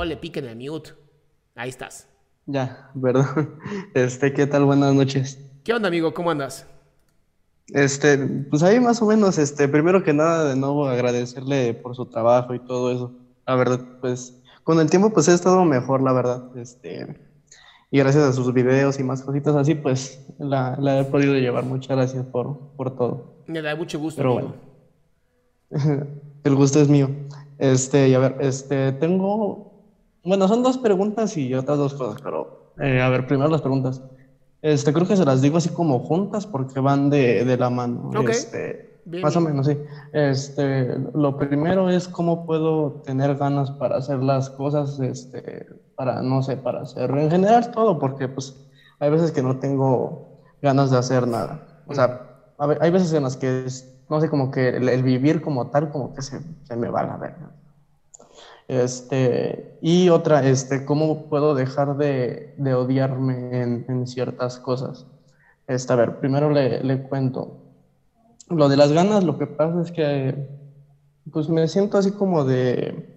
No 0.00 0.06
le 0.06 0.16
piquen 0.16 0.46
el 0.46 0.56
mute. 0.56 0.92
Ahí 1.54 1.68
estás. 1.68 2.08
Ya, 2.46 2.90
perdón. 2.98 3.58
Este, 3.94 4.32
¿qué 4.32 4.46
tal? 4.46 4.64
Buenas 4.64 4.94
noches. 4.94 5.38
¿Qué 5.62 5.74
onda, 5.74 5.88
amigo? 5.88 6.14
¿Cómo 6.14 6.30
andas? 6.30 6.66
Este, 7.66 8.16
pues 8.16 8.62
ahí 8.62 8.80
más 8.80 9.02
o 9.02 9.06
menos, 9.06 9.36
este, 9.36 9.68
primero 9.68 10.02
que 10.02 10.14
nada, 10.14 10.48
de 10.48 10.56
nuevo 10.56 10.88
agradecerle 10.88 11.74
por 11.74 11.94
su 11.94 12.06
trabajo 12.06 12.54
y 12.54 12.60
todo 12.60 12.90
eso. 12.90 13.12
La 13.46 13.56
verdad, 13.56 13.78
pues, 14.00 14.40
con 14.64 14.80
el 14.80 14.88
tiempo, 14.88 15.10
pues 15.10 15.28
he 15.28 15.34
estado 15.34 15.66
mejor, 15.66 16.02
la 16.02 16.14
verdad. 16.14 16.56
Este, 16.56 17.20
y 17.90 17.98
gracias 17.98 18.24
a 18.24 18.32
sus 18.32 18.54
videos 18.54 18.98
y 18.98 19.04
más 19.04 19.20
cositas 19.20 19.54
así, 19.54 19.74
pues, 19.74 20.26
la, 20.38 20.78
la 20.80 21.00
he 21.00 21.04
podido 21.04 21.34
llevar. 21.34 21.64
Muchas 21.64 21.94
gracias 21.94 22.24
por, 22.24 22.58
por 22.74 22.96
todo. 22.96 23.34
Me 23.46 23.60
da 23.60 23.76
mucho 23.76 23.98
gusto. 23.98 24.16
Pero 24.16 24.38
amigo. 24.38 24.54
bueno, 25.68 26.06
el 26.44 26.54
gusto 26.54 26.80
es 26.80 26.88
mío. 26.88 27.10
Este, 27.58 28.08
y 28.08 28.14
a 28.14 28.18
ver, 28.18 28.38
este, 28.40 28.92
tengo, 28.92 29.69
bueno, 30.24 30.48
son 30.48 30.62
dos 30.62 30.78
preguntas 30.78 31.36
y 31.36 31.54
otras 31.54 31.78
dos 31.78 31.94
cosas, 31.94 32.20
pero, 32.22 32.72
eh, 32.78 33.00
a 33.00 33.08
ver, 33.08 33.26
primero 33.26 33.50
las 33.50 33.62
preguntas. 33.62 34.02
Este, 34.62 34.92
creo 34.92 35.06
que 35.06 35.16
se 35.16 35.24
las 35.24 35.40
digo 35.40 35.56
así 35.56 35.70
como 35.70 36.00
juntas 36.00 36.46
porque 36.46 36.80
van 36.80 37.08
de, 37.08 37.44
de 37.44 37.56
la 37.56 37.70
mano. 37.70 38.10
Ok. 38.14 38.28
Este, 38.28 38.90
Bien, 39.06 39.22
más 39.22 39.34
o 39.34 39.40
menos, 39.40 39.66
sí. 39.66 39.78
Este, 40.12 40.98
lo 41.14 41.38
primero 41.38 41.88
es 41.88 42.06
cómo 42.06 42.44
puedo 42.44 43.02
tener 43.04 43.36
ganas 43.36 43.70
para 43.70 43.96
hacer 43.96 44.22
las 44.22 44.50
cosas, 44.50 45.00
este, 45.00 45.66
para, 45.96 46.20
no 46.22 46.42
sé, 46.42 46.58
para 46.58 46.82
hacer 46.82 47.10
en 47.10 47.30
general 47.30 47.70
todo, 47.70 47.98
porque 47.98 48.28
pues 48.28 48.54
hay 48.98 49.10
veces 49.10 49.32
que 49.32 49.42
no 49.42 49.58
tengo 49.58 50.42
ganas 50.60 50.90
de 50.90 50.98
hacer 50.98 51.26
nada. 51.26 51.82
O 51.86 51.94
sea, 51.94 52.26
a 52.58 52.68
hay 52.80 52.90
veces 52.90 53.12
en 53.14 53.22
las 53.22 53.36
que, 53.36 53.64
es, 53.64 53.98
no 54.10 54.20
sé, 54.20 54.28
como 54.28 54.50
que 54.50 54.68
el, 54.68 54.88
el 54.88 55.02
vivir 55.02 55.40
como 55.40 55.68
tal, 55.70 55.90
como 55.90 56.14
que 56.14 56.20
se, 56.20 56.40
se 56.64 56.76
me 56.76 56.90
va 56.90 57.00
a 57.00 57.06
la 57.06 57.16
verga. 57.16 57.50
Este, 58.70 59.76
y 59.82 60.10
otra, 60.10 60.46
este, 60.46 60.84
¿cómo 60.84 61.28
puedo 61.28 61.56
dejar 61.56 61.96
de, 61.96 62.54
de 62.56 62.74
odiarme 62.74 63.62
en, 63.62 63.84
en 63.88 64.06
ciertas 64.06 64.60
cosas? 64.60 65.08
Este, 65.66 65.92
a 65.92 65.96
ver, 65.96 66.20
primero 66.20 66.50
le, 66.50 66.80
le 66.84 67.02
cuento. 67.02 67.56
Lo 68.48 68.68
de 68.68 68.76
las 68.76 68.92
ganas, 68.92 69.24
lo 69.24 69.38
que 69.38 69.48
pasa 69.48 69.82
es 69.82 69.90
que, 69.90 70.46
pues 71.32 71.48
me 71.48 71.66
siento 71.66 71.98
así 71.98 72.12
como 72.12 72.44
de, 72.44 73.12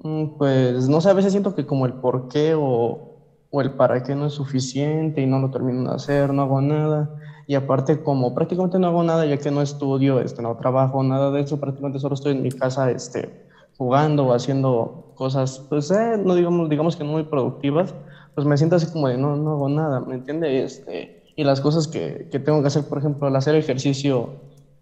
mm, 0.00 0.36
pues, 0.36 0.88
no 0.88 1.00
sé, 1.00 1.10
a 1.10 1.12
veces 1.12 1.30
siento 1.30 1.54
que 1.54 1.66
como 1.66 1.86
el 1.86 1.92
por 1.92 2.26
qué 2.26 2.56
o, 2.56 3.14
o 3.48 3.60
el 3.60 3.70
para 3.74 4.02
qué 4.02 4.16
no 4.16 4.26
es 4.26 4.32
suficiente 4.32 5.20
y 5.20 5.26
no 5.26 5.38
lo 5.38 5.52
termino 5.52 5.90
de 5.90 5.94
hacer, 5.94 6.34
no 6.34 6.42
hago 6.42 6.60
nada. 6.60 7.14
Y 7.46 7.54
aparte, 7.54 8.02
como 8.02 8.34
prácticamente 8.34 8.80
no 8.80 8.88
hago 8.88 9.04
nada, 9.04 9.24
ya 9.24 9.36
que 9.36 9.52
no 9.52 9.62
estudio, 9.62 10.20
este, 10.20 10.42
no 10.42 10.56
trabajo, 10.56 11.00
nada 11.04 11.30
de 11.30 11.42
eso, 11.42 11.60
prácticamente 11.60 12.00
solo 12.00 12.14
estoy 12.14 12.32
en 12.32 12.42
mi 12.42 12.50
casa, 12.50 12.90
este, 12.90 13.48
jugando 13.80 14.26
o 14.28 14.34
haciendo 14.34 14.94
cosas, 15.14 15.64
pues, 15.70 15.90
eh, 15.90 16.16
no 16.18 16.34
digamos, 16.36 16.68
digamos 16.68 16.96
que 16.98 17.04
no 17.04 17.12
muy 17.12 17.24
productivas, 17.24 17.96
pues 18.34 18.46
me 18.46 18.58
siento 18.58 18.76
así 18.76 18.88
como 18.88 19.08
de 19.08 19.16
no, 19.18 19.36
no 19.38 19.52
hago 19.52 19.70
nada, 19.70 20.00
¿me 20.02 20.16
entiende? 20.16 20.62
Este, 20.64 21.10
y 21.34 21.44
las 21.44 21.62
cosas 21.62 21.88
que, 21.88 22.26
que 22.30 22.40
tengo 22.40 22.60
que 22.62 22.68
hacer, 22.68 22.86
por 22.86 22.98
ejemplo, 22.98 23.26
al 23.28 23.36
hacer 23.36 23.54
ejercicio, 23.56 24.34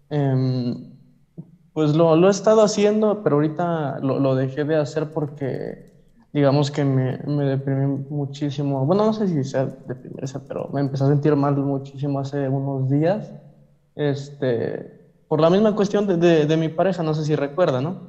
em, 0.09 0.75
pues 1.73 1.95
lo, 1.95 2.15
lo 2.15 2.27
he 2.27 2.31
estado 2.31 2.61
haciendo, 2.63 3.21
pero 3.23 3.35
ahorita 3.37 3.99
lo, 4.01 4.19
lo 4.19 4.35
dejé 4.35 4.65
de 4.65 4.75
hacer 4.77 5.07
porque, 5.13 5.75
digamos 6.33 6.71
que 6.71 6.85
me, 6.85 7.17
me 7.25 7.45
deprimí 7.45 8.05
muchísimo. 8.09 8.85
Bueno, 8.85 9.05
no 9.05 9.13
sé 9.13 9.27
si 9.27 9.43
sea 9.43 9.69
deprimirse, 9.85 10.39
pero 10.41 10.67
me 10.73 10.81
empecé 10.81 11.03
a 11.05 11.07
sentir 11.07 11.35
mal 11.35 11.55
muchísimo 11.57 12.19
hace 12.19 12.49
unos 12.49 12.89
días, 12.89 13.33
este, 13.95 14.91
por 15.27 15.41
la 15.41 15.49
misma 15.51 15.75
cuestión 15.75 16.07
de, 16.07 16.17
de, 16.17 16.45
de 16.47 16.57
mi 16.57 16.69
pareja, 16.69 17.03
no 17.03 17.13
sé 17.15 17.25
si 17.25 17.35
recuerda, 17.35 17.81
¿no? 17.81 17.99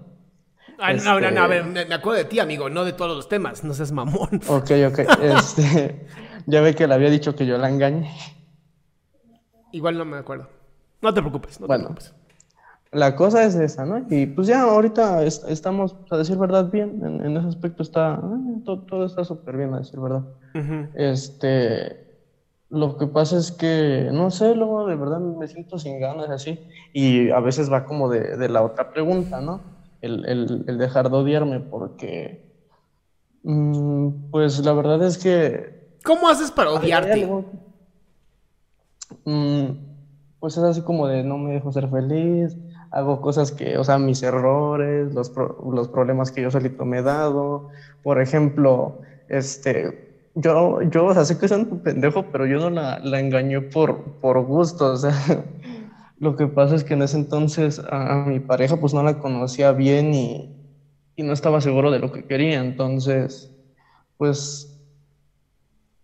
Ah, 0.81 0.93
no, 0.95 1.21
no, 1.21 1.31
no, 1.31 1.41
a 1.41 1.45
Este- 1.45 1.49
ver, 1.49 1.65
me 1.65 1.85
me 1.85 1.95
acuerdo 1.95 2.19
de 2.19 2.25
ti, 2.25 2.39
amigo, 2.41 2.71
no 2.71 2.85
de 2.85 2.93
todos 2.95 3.15
los 3.17 3.29
temas. 3.29 3.63
No 3.65 3.75
seas 3.75 3.93
mamón. 3.93 4.29
Ok, 4.49 4.71
ok, 4.89 4.99
este, 5.23 6.07
ya 6.47 6.61
ve 6.63 6.75
que 6.75 6.87
le 6.87 6.95
había 6.95 7.11
dicho 7.11 7.35
que 7.37 7.45
yo 7.47 7.59
la 7.59 7.69
engañé. 7.69 8.11
Igual 9.73 9.99
no 9.99 10.05
me 10.05 10.17
acuerdo. 10.17 10.49
No 11.03 11.15
te 11.15 11.21
preocupes, 11.21 11.61
no 11.61 11.67
te 11.67 11.69
Bueno. 11.69 11.85
preocupes. 11.85 12.15
La 12.93 13.15
cosa 13.15 13.45
es 13.45 13.55
esa, 13.55 13.87
¿no? 13.87 14.05
Y 14.11 14.27
pues 14.27 14.49
ya 14.49 14.63
ahorita 14.63 15.23
es- 15.23 15.45
estamos, 15.49 15.95
a 16.11 16.17
decir 16.17 16.37
verdad, 16.37 16.71
bien. 16.73 17.01
En, 17.05 17.25
en 17.25 17.37
ese 17.37 17.47
aspecto 17.47 17.83
está, 17.85 18.15
eh, 18.15 18.63
to- 18.65 18.81
todo, 18.81 19.07
está 19.07 19.23
súper 19.25 19.57
bien, 19.57 19.73
a 19.75 19.79
decir 19.79 20.01
verdad. 20.01 20.25
Este, 20.95 22.09
lo 22.69 22.99
que 22.99 23.07
pasa 23.07 23.37
es 23.39 23.53
que, 23.53 24.09
no 24.13 24.31
sé, 24.33 24.57
luego 24.57 24.87
de 24.89 24.97
verdad 24.97 25.21
me 25.21 25.47
siento 25.47 25.79
sin 25.79 26.01
ganas 26.01 26.31
así. 26.31 26.59
Y 26.93 27.31
a 27.31 27.39
veces 27.39 27.73
va 27.73 27.85
como 27.85 28.09
de, 28.09 28.37
de 28.37 28.49
la 28.49 28.63
otra 28.63 28.91
pregunta, 28.93 29.41
¿no? 29.41 29.61
El, 30.01 30.25
el, 30.27 30.65
el 30.67 30.79
dejar 30.79 31.11
de 31.11 31.17
odiarme 31.17 31.61
porque, 31.61 32.41
mm, 33.43 34.31
pues 34.31 34.59
la 34.65 34.73
verdad 34.73 35.03
es 35.03 35.19
que 35.19 35.81
¿Cómo 36.05 36.29
haces 36.29 36.51
para 36.51 36.71
odiarte? 36.73 37.27
Mm, 39.25 39.71
pues 40.39 40.57
es 40.57 40.63
así 40.63 40.83
como 40.83 41.07
de 41.07 41.23
no 41.25 41.37
me 41.39 41.53
dejo 41.53 41.73
ser 41.73 41.89
feliz, 41.91 42.57
hago 42.91 43.21
cosas 43.21 43.53
que, 43.53 43.77
o 43.79 43.85
sea, 43.85 43.99
mis 43.99 44.23
errores, 44.23 45.13
los, 45.15 45.31
pro- 45.31 45.59
los 45.73 45.89
problemas 45.89 46.31
que 46.33 46.43
yo 46.43 46.51
solito 46.51 46.85
me 46.85 46.99
he 46.99 47.03
dado. 47.03 47.69
Por 48.03 48.21
ejemplo, 48.23 49.01
este, 49.29 50.09
yo, 50.35 50.81
yo, 50.83 51.07
o 51.07 51.15
sea, 51.15 51.25
sé 51.25 51.39
que 51.39 51.49
soy 51.49 51.63
un 51.71 51.83
pendejo, 51.83 52.31
pero 52.33 52.47
yo 52.47 52.59
no 52.59 52.71
la, 52.71 52.99
la 53.01 53.21
engañé 53.21 53.61
por, 53.61 54.19
por 54.21 54.41
gusto, 54.45 54.93
o 54.93 54.97
sea, 54.97 55.13
lo 56.21 56.37
que 56.37 56.47
pasa 56.47 56.77
es 56.77 56.85
que 56.85 56.95
en 56.95 57.03
ese 57.03 57.17
entonces 57.17 57.81
a, 57.91 58.25
mi 58.27 58.41
pareja 58.41 58.77
pues 58.77 58.95
no 58.95 59.03
la 59.03 59.19
conocía 59.19 59.73
bien 59.73 60.15
y, 60.15 60.55
y 61.17 61.23
no 61.23 61.33
estaba 61.33 61.61
seguro 61.61 61.91
de 61.91 61.99
lo 61.99 62.13
que 62.13 62.25
quería, 62.25 62.61
entonces, 62.61 63.51
pues... 64.17 64.67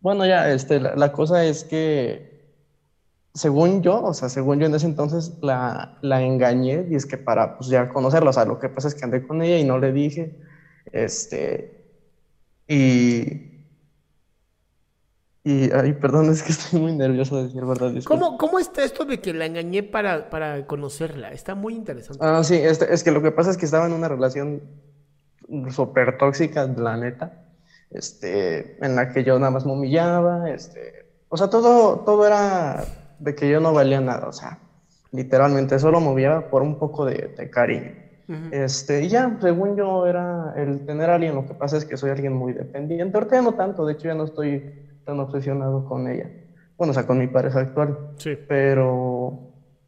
Bueno, 0.01 0.25
ya, 0.25 0.51
este, 0.53 0.81
la, 0.81 0.95
la 0.95 1.13
cosa 1.13 1.45
es 1.45 1.65
que, 1.65 2.37
según 3.35 3.83
yo, 3.83 4.03
o 4.03 4.15
sea, 4.15 4.29
según 4.29 4.59
yo 4.59 4.67
en 4.67 4.75
ese 4.75 4.87
entonces 4.87 5.35
la, 5.43 5.99
la 6.01 6.23
engañé 6.23 6.87
y 6.91 6.95
es 6.95 7.07
que 7.07 7.19
para, 7.19 7.59
pues 7.59 7.69
ya 7.69 7.89
conocerla, 7.89 8.31
o 8.31 8.33
sea, 8.33 8.45
lo 8.45 8.59
que 8.59 8.69
pasa 8.69 8.89
es 8.89 8.95
que 8.95 9.05
andé 9.05 9.27
con 9.27 9.43
ella 9.43 9.59
y 9.59 9.65
no 9.65 9.79
le 9.79 9.93
dije, 9.93 10.39
este, 10.93 11.85
y, 12.69 13.56
y, 15.49 15.71
ay, 15.71 15.93
perdón, 15.93 16.29
es 16.29 16.43
que 16.43 16.51
estoy 16.51 16.81
muy 16.81 16.93
nervioso 16.93 17.37
de 17.37 17.45
decir 17.45 17.65
verdad. 17.65 17.93
¿Cómo, 18.05 18.37
¿Cómo 18.37 18.59
está 18.59 18.83
esto 18.83 19.05
de 19.05 19.21
que 19.21 19.33
la 19.33 19.47
engañé 19.47 19.85
para, 19.85 20.29
para 20.29 20.67
conocerla? 20.67 21.31
Está 21.31 21.55
muy 21.55 21.77
interesante. 21.77 22.19
Ah, 22.21 22.43
sí, 22.43 22.57
este, 22.57 22.93
es 22.93 23.05
que 23.05 23.13
lo 23.13 23.23
que 23.23 23.31
pasa 23.31 23.53
es 23.53 23.57
que 23.57 23.65
estaba 23.65 23.87
en 23.87 23.93
una 23.93 24.09
relación 24.09 24.61
súper 25.71 26.19
tóxica, 26.19 26.67
la 26.67 26.97
neta, 26.97 27.45
este, 27.93 28.85
en 28.85 28.97
la 28.97 29.13
que 29.13 29.23
yo 29.23 29.39
nada 29.39 29.53
más 29.53 29.65
me 29.65 29.71
humillaba, 29.71 30.51
este, 30.51 31.07
o 31.29 31.37
sea, 31.37 31.49
todo, 31.49 32.01
todo 32.01 32.27
era 32.27 32.85
de 33.21 33.37
que 33.37 33.49
yo 33.49 33.61
no 33.61 33.73
valía 33.73 34.01
nada, 34.01 34.27
o 34.27 34.33
sea, 34.33 34.59
literalmente 35.13 35.79
solo 35.79 36.01
movía 36.01 36.51
por 36.51 36.63
un 36.63 36.77
poco 36.77 37.05
de, 37.05 37.33
de 37.39 37.51
cariño. 37.51 37.93
este, 38.51 39.05
y 39.05 39.11
ya, 39.11 39.39
según 39.41 39.77
yo, 39.77 40.09
era 40.09 40.55
el 40.57 40.85
tener 40.85 41.09
a 41.09 41.15
alguien, 41.15 41.37
lo 41.37 41.47
que 41.47 41.55
pasa 41.55 41.77
es 41.77 41.85
que 41.85 41.97
soy 41.97 42.11
alguien 42.11 42.33
muy 42.33 42.53
dependiente, 42.53 43.17
ahorita 43.17 43.37
ya 43.37 43.43
no 43.43 43.55
tanto, 43.55 43.87
de 43.87 43.93
hecho 43.93 44.09
ya 44.09 44.15
no 44.15 44.25
estoy 44.25 44.86
tan 45.06 45.19
obsesionado 45.20 45.87
con 45.87 46.06
ella, 46.08 46.29
bueno, 46.76 46.91
o 46.91 46.94
sea, 46.94 47.06
con 47.06 47.19
mi 47.19 47.29
pareja 47.29 47.61
actual, 47.61 47.97
Sí. 48.19 48.37
pero, 48.49 49.32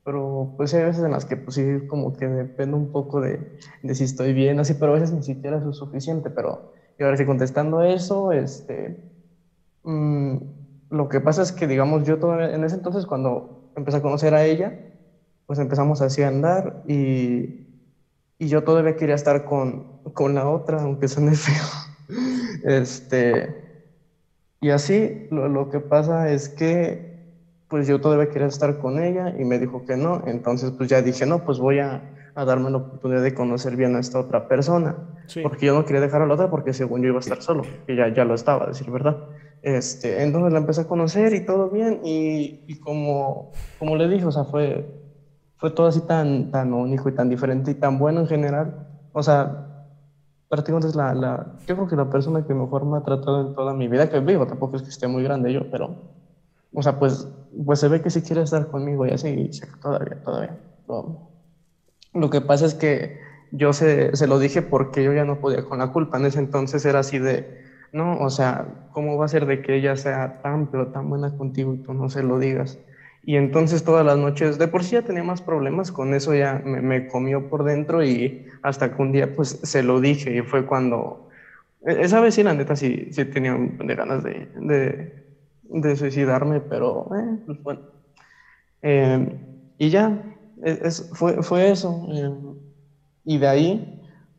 pero 0.04 0.54
pues 0.56 0.72
hay 0.74 0.84
veces 0.84 1.04
en 1.04 1.10
las 1.10 1.26
que 1.26 1.36
pues 1.36 1.56
sí, 1.56 1.86
como 1.88 2.14
que 2.14 2.26
depende 2.26 2.76
un 2.76 2.90
poco 2.90 3.20
de, 3.20 3.38
de 3.82 3.94
si 3.94 4.04
estoy 4.04 4.32
bien, 4.32 4.58
así, 4.60 4.74
pero 4.74 4.92
a 4.92 4.94
veces 4.94 5.12
ni 5.12 5.22
siquiera 5.22 5.58
eso 5.58 5.70
es 5.70 5.76
suficiente, 5.76 6.30
pero 6.30 6.72
y 6.98 7.02
ahora 7.02 7.16
sí 7.16 7.26
contestando 7.26 7.82
eso, 7.82 8.32
este, 8.32 8.96
mm, 9.84 10.36
lo 10.90 11.08
que 11.08 11.20
pasa 11.20 11.42
es 11.42 11.52
que, 11.52 11.66
digamos, 11.66 12.04
yo 12.04 12.18
todavía, 12.18 12.54
en 12.54 12.64
ese 12.64 12.76
entonces 12.76 13.06
cuando 13.06 13.70
empecé 13.76 13.98
a 13.98 14.02
conocer 14.02 14.34
a 14.34 14.44
ella, 14.44 14.72
pues 15.46 15.58
empezamos 15.58 16.00
así 16.00 16.22
a 16.22 16.28
andar 16.28 16.82
y, 16.86 17.66
y 18.38 18.48
yo 18.48 18.64
todavía 18.64 18.96
quería 18.96 19.14
estar 19.14 19.44
con, 19.44 20.00
con 20.14 20.34
la 20.34 20.48
otra, 20.48 20.82
aunque 20.82 21.08
suene 21.08 21.32
feo. 21.36 21.64
Este, 22.64 23.67
y 24.60 24.70
así, 24.70 25.26
lo, 25.30 25.48
lo 25.48 25.68
que 25.70 25.80
pasa 25.80 26.30
es 26.30 26.48
que, 26.48 27.08
pues 27.68 27.86
yo 27.86 28.00
todavía 28.00 28.30
quería 28.30 28.48
estar 28.48 28.78
con 28.78 28.98
ella 29.02 29.34
y 29.38 29.44
me 29.44 29.58
dijo 29.58 29.84
que 29.84 29.96
no, 29.96 30.22
entonces 30.26 30.72
pues 30.76 30.88
ya 30.88 31.02
dije, 31.02 31.26
no, 31.26 31.44
pues 31.44 31.58
voy 31.58 31.78
a, 31.80 32.02
a 32.34 32.44
darme 32.44 32.70
la 32.70 32.78
oportunidad 32.78 33.22
de 33.22 33.34
conocer 33.34 33.76
bien 33.76 33.94
a 33.96 34.00
esta 34.00 34.18
otra 34.18 34.48
persona, 34.48 34.96
Sí. 35.26 35.42
porque 35.42 35.66
yo 35.66 35.74
no 35.74 35.84
quería 35.84 36.00
dejar 36.00 36.22
a 36.22 36.26
la 36.26 36.34
otra 36.34 36.48
porque 36.48 36.72
según 36.72 37.02
yo 37.02 37.08
iba 37.08 37.18
a 37.18 37.20
estar 37.20 37.42
solo, 37.42 37.62
que 37.86 37.94
ya, 37.94 38.08
ya 38.08 38.24
lo 38.24 38.34
estaba, 38.34 38.64
a 38.64 38.68
decir 38.68 38.90
verdad. 38.90 39.16
Este, 39.60 40.22
entonces 40.22 40.52
la 40.52 40.58
empecé 40.60 40.80
a 40.82 40.86
conocer 40.86 41.34
y 41.34 41.44
todo 41.44 41.68
bien 41.68 42.00
y, 42.04 42.64
y 42.66 42.78
como, 42.80 43.50
como 43.78 43.96
le 43.96 44.08
dije, 44.08 44.24
o 44.24 44.30
sea, 44.32 44.44
fue, 44.44 44.86
fue 45.58 45.70
todo 45.72 45.88
así 45.88 46.00
tan, 46.06 46.50
tan 46.50 46.72
único 46.72 47.08
y 47.10 47.12
tan 47.14 47.28
diferente 47.28 47.72
y 47.72 47.74
tan 47.74 47.98
bueno 47.98 48.20
en 48.20 48.26
general. 48.28 48.86
O 49.12 49.22
sea, 49.22 49.77
prácticamente 50.48 50.88
es 50.88 50.94
la, 50.96 51.14
la, 51.14 51.46
yo 51.66 51.76
creo 51.76 51.86
que 51.88 51.96
la 51.96 52.06
persona 52.06 52.42
que 52.44 52.54
mejor 52.54 52.86
me 52.86 52.98
ha 52.98 53.00
tratado 53.02 53.40
en 53.42 53.50
toda 53.52 53.74
mi 53.74 53.88
vida, 53.88 54.08
que 54.08 54.20
vivo, 54.20 54.46
tampoco 54.46 54.76
es 54.76 54.82
que 54.82 54.90
esté 54.90 55.08
muy 55.08 55.22
grande 55.22 55.52
yo, 55.52 55.64
pero, 55.70 55.96
o 56.72 56.82
sea, 56.82 56.94
pues, 56.94 57.28
pues 57.66 57.80
se 57.80 57.88
ve 57.88 58.00
que 58.02 58.10
sí 58.10 58.22
quiere 58.22 58.42
estar 58.42 58.66
conmigo 58.66 59.06
y 59.06 59.10
así, 59.12 59.50
todavía, 59.80 60.18
todavía. 60.22 60.58
Lo, 60.86 61.16
lo 62.12 62.30
que 62.30 62.40
pasa 62.40 62.66
es 62.66 62.74
que 62.74 63.12
yo 63.50 63.72
se, 63.72 64.10
se 64.16 64.26
lo 64.26 64.38
dije 64.38 64.62
porque 64.62 65.02
yo 65.04 65.12
ya 65.12 65.24
no 65.24 65.38
podía 65.38 65.62
con 65.62 65.78
la 65.78 65.88
culpa. 65.88 66.18
En 66.18 66.26
ese 66.26 66.38
entonces 66.38 66.84
era 66.84 67.00
así 67.00 67.18
de, 67.18 67.46
no, 67.92 68.18
o 68.18 68.30
sea, 68.30 68.66
¿cómo 68.90 69.16
va 69.18 69.26
a 69.26 69.28
ser 69.28 69.46
de 69.46 69.60
que 69.60 69.76
ella 69.76 69.96
sea 69.96 70.30
tan, 70.42 70.68
pero 70.68 70.88
tan 70.88 71.08
buena 71.08 71.30
contigo 71.30 71.74
y 71.74 71.78
tú 71.78 71.94
no 71.94 72.08
se 72.10 72.22
lo 72.22 72.38
digas? 72.38 72.80
Y 73.22 73.36
entonces 73.36 73.84
todas 73.84 74.04
las 74.06 74.18
noches, 74.18 74.58
de 74.58 74.68
por 74.68 74.84
sí 74.84 74.92
ya 74.96 75.02
tenía 75.02 75.22
más 75.24 75.42
problemas, 75.42 75.92
con 75.92 76.14
eso 76.14 76.34
ya 76.34 76.60
me, 76.64 76.80
me 76.82 77.04
comió 77.06 77.42
por 77.42 77.64
dentro 77.64 78.04
y 78.04 78.36
hasta 78.62 78.90
que 78.90 79.02
un 79.02 79.12
día 79.12 79.28
pues 79.28 79.58
se 79.62 79.82
lo 79.82 80.00
dije 80.00 80.36
y 80.36 80.42
fue 80.42 80.64
cuando, 80.64 81.20
e- 81.86 82.02
esa 82.02 82.20
vez 82.20 82.34
sí 82.36 82.42
la 82.44 82.54
neta 82.54 82.76
sí, 82.76 83.06
sí 83.12 83.26
tenía 83.26 83.56
de 83.58 83.94
ganas 83.96 84.22
de, 84.24 84.48
de, 84.54 85.10
de 85.62 85.96
suicidarme, 85.96 86.60
pero 86.62 87.06
eh, 87.16 87.38
pues 87.46 87.58
bueno. 87.62 87.80
Eh, 88.82 89.18
y 89.78 89.90
ya, 89.90 90.18
es- 90.62 90.80
es- 90.80 91.06
fue, 91.12 91.42
fue 91.42 91.70
eso. 91.70 92.00
eh, 92.12 92.30
y 93.24 93.38
de 93.38 93.48
ahí, 93.48 93.84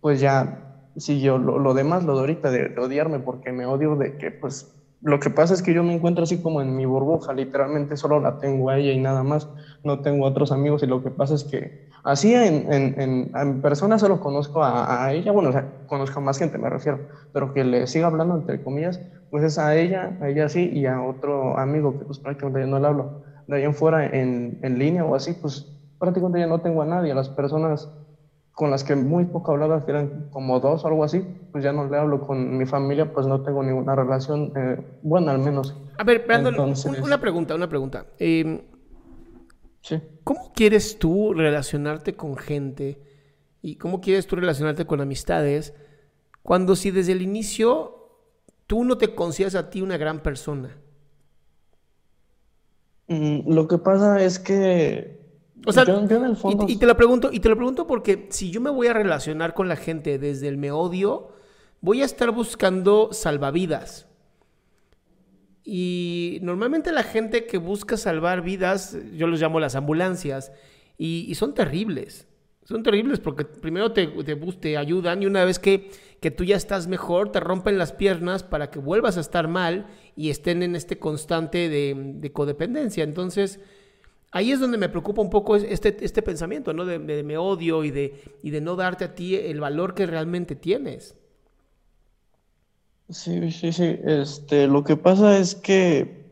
pues 0.02 0.20
ya 0.22 0.48
siguió 0.96 1.38
lo, 1.40 1.60
lo 1.60 1.74
demás, 1.74 2.04
lo 2.06 2.14
de 2.16 2.22
ahorita, 2.22 2.52
de, 2.52 2.70
de 2.70 2.82
odiarme, 2.82 3.20
porque 3.22 3.52
me 3.54 3.66
odio 3.66 3.96
de 3.98 4.14
que, 4.14 4.32
pues, 4.32 4.68
lo 5.02 5.20
que 5.20 5.30
pasa 5.30 5.54
es 5.54 5.62
que 5.62 5.74
yo 5.74 5.84
me 5.84 5.94
encuentro 5.94 6.24
así 6.24 6.40
como 6.40 6.62
en 6.62 6.76
mi 6.76 6.86
burbuja, 6.86 7.34
literalmente 7.34 7.98
solo 7.98 8.20
la 8.20 8.34
tengo 8.34 8.70
a 8.70 8.78
ella 8.78 8.92
y 8.94 9.00
nada 9.00 9.24
más, 9.24 9.50
no 9.84 10.00
tengo 10.00 10.26
otros 10.26 10.52
amigos 10.52 10.84
y 10.84 10.88
lo 10.88 11.02
que 11.02 11.12
pasa 11.12 11.36
es 11.36 11.46
que 11.46 11.72
así 12.04 12.34
en, 12.34 12.72
en, 12.72 12.94
en, 13.00 13.30
en 13.34 13.62
persona 13.62 13.98
solo 14.00 14.20
conozco 14.20 14.64
a, 14.64 15.06
a 15.06 15.14
ella, 15.14 15.32
bueno, 15.32 15.50
o 15.50 15.52
sea, 15.54 15.68
conozco 15.86 16.20
a 16.20 16.24
más 16.24 16.38
gente, 16.38 16.58
me 16.58 16.70
refiero, 16.70 17.02
pero 17.32 17.52
que 17.54 17.64
le 17.64 17.88
siga 17.88 18.08
hablando, 18.08 18.36
entre 18.36 18.60
comillas, 18.62 19.02
pues 19.30 19.44
es 19.44 19.58
a 19.58 19.76
ella, 19.76 20.16
a 20.20 20.30
ella 20.30 20.50
sí, 20.50 20.70
y 20.72 20.86
a 20.86 21.02
otro 21.02 21.58
amigo 21.58 21.96
que 21.98 22.06
pues 22.06 22.20
prácticamente 22.20 22.68
no 22.68 22.80
le 22.80 22.88
hablo. 22.88 23.14
De 23.48 23.58
ahí 23.58 23.64
en 23.64 23.74
fuera, 23.74 24.06
en, 24.06 24.58
en 24.62 24.78
línea 24.80 25.06
o 25.06 25.16
así, 25.16 25.34
pues 25.34 25.68
prácticamente 25.98 26.40
ya 26.40 26.48
no 26.48 26.60
tengo 26.62 26.82
a 26.82 26.86
nadie, 26.86 27.12
a 27.12 27.16
las 27.16 27.30
personas 27.30 27.90
con 28.60 28.72
las 28.72 28.84
que 28.84 28.94
muy 28.94 29.24
poco 29.24 29.54
hablaba, 29.54 29.86
que 29.86 29.92
eran 29.92 30.28
como 30.32 30.60
dos 30.60 30.84
o 30.84 30.88
algo 30.90 31.06
así, 31.06 31.26
pues 31.54 31.64
ya 31.64 31.72
no 31.72 31.88
le 31.90 31.98
hablo 31.98 32.28
con 32.28 32.58
mi 32.58 32.66
familia, 32.66 33.14
pues 33.14 33.26
no 33.26 33.42
tengo 33.42 33.64
ninguna 33.64 33.96
relación, 33.96 34.52
eh, 34.54 34.86
bueno, 35.02 35.32
al 35.32 35.40
menos. 35.40 35.78
A 35.98 36.04
ver, 36.04 36.26
Brandon, 36.28 36.54
Entonces- 36.54 37.00
una 37.02 37.22
pregunta, 37.22 37.56
una 37.56 37.70
pregunta. 37.70 38.06
Eh, 38.20 38.66
Sí. 39.82 39.98
¿Cómo 40.26 40.52
quieres 40.54 41.00
tú 41.00 41.34
relacionarte 41.34 42.18
con 42.18 42.36
gente 42.36 43.02
y 43.62 43.78
cómo 43.78 44.02
quieres 44.02 44.28
tú 44.28 44.36
relacionarte 44.36 44.86
con 44.86 45.00
amistades 45.00 45.74
cuando 46.44 46.76
si 46.76 46.92
desde 46.92 47.14
el 47.14 47.22
inicio 47.22 48.10
tú 48.68 48.84
no 48.84 48.98
te 48.98 49.16
consideras 49.16 49.56
a 49.56 49.70
ti 49.70 49.82
una 49.82 49.96
gran 49.96 50.20
persona? 50.20 50.76
Mm, 53.08 53.54
lo 53.54 53.70
que 53.70 53.78
pasa 53.78 54.22
es 54.22 54.38
que 54.38 55.18
O 55.66 55.72
sea, 55.72 55.86
yo, 55.86 56.08
yo 56.08 56.18
en 56.18 56.26
el 56.26 56.32
y- 56.34 56.36
fondo... 56.36 56.66
y, 56.68 56.78
te 56.78 56.86
lo 56.86 56.96
pregunto, 56.96 57.30
y 57.32 57.40
te 57.40 57.50
lo 57.50 57.56
pregunto 57.56 57.86
porque 57.88 58.28
si 58.30 58.52
yo 58.52 58.62
me 58.62 58.70
voy 58.70 58.88
a 58.88 58.94
relacionar 58.94 59.54
con 59.54 59.68
la 59.68 59.76
gente 59.76 60.18
desde 60.18 60.48
el 60.48 60.58
me 60.58 60.72
odio, 60.72 61.30
voy 61.82 62.02
a 62.02 62.06
estar 62.06 62.32
buscando 62.32 63.10
salvavidas. 63.12 64.08
Y 65.64 66.40
normalmente 66.42 66.92
la 66.92 67.04
gente 67.04 67.46
que 67.46 67.58
busca 67.58 67.98
salvar 67.98 68.42
vidas, 68.42 68.98
yo 69.16 69.28
los 69.28 69.40
llamo 69.40 69.60
las 69.60 69.76
ambulancias, 69.76 70.52
y, 70.98 71.26
y 71.30 71.36
son 71.36 71.54
terribles. 71.54 72.28
Son 72.64 72.84
terribles 72.84 73.20
porque 73.20 73.46
primero 73.46 73.92
te, 73.94 74.08
te, 74.08 74.36
te 74.36 74.78
ayudan 74.78 75.24
y 75.24 75.26
una 75.26 75.44
vez 75.44 75.58
que, 75.58 75.90
que 76.22 76.30
tú 76.30 76.44
ya 76.44 76.56
estás 76.56 76.88
mejor, 76.88 77.32
te 77.32 77.40
rompen 77.40 77.78
las 77.80 77.94
piernas 77.94 78.44
para 78.44 78.70
que 78.70 78.78
vuelvas 78.80 79.18
a 79.18 79.22
estar 79.22 79.48
mal 79.48 79.88
y 80.16 80.30
estén 80.30 80.62
en 80.62 80.76
este 80.76 81.00
constante 81.00 81.68
de, 81.70 81.96
de 81.98 82.32
codependencia. 82.32 83.04
Entonces, 83.04 83.60
ahí 84.32 84.52
es 84.52 84.60
donde 84.60 84.78
me 84.78 84.90
preocupa 84.90 85.22
un 85.22 85.30
poco 85.30 85.56
es- 85.56 85.64
este, 85.64 85.98
este 86.06 86.22
pensamiento, 86.22 86.74
¿no? 86.74 86.86
De, 86.86 87.00
de 87.00 87.24
me 87.24 87.38
odio 87.38 87.84
y 87.84 87.92
de, 87.92 88.22
y 88.44 88.52
de 88.52 88.62
no 88.62 88.76
darte 88.76 89.06
a 89.06 89.16
ti 89.16 89.36
el 89.36 89.60
valor 89.60 89.96
que 89.96 90.06
realmente 90.08 90.56
tienes. 90.56 91.16
Sí, 93.10 93.52
sí, 93.52 93.72
sí. 93.74 93.98
Este, 94.04 94.68
lo 94.68 94.84
que 94.84 94.96
pasa 94.96 95.38
es 95.40 95.56
que, 95.56 96.26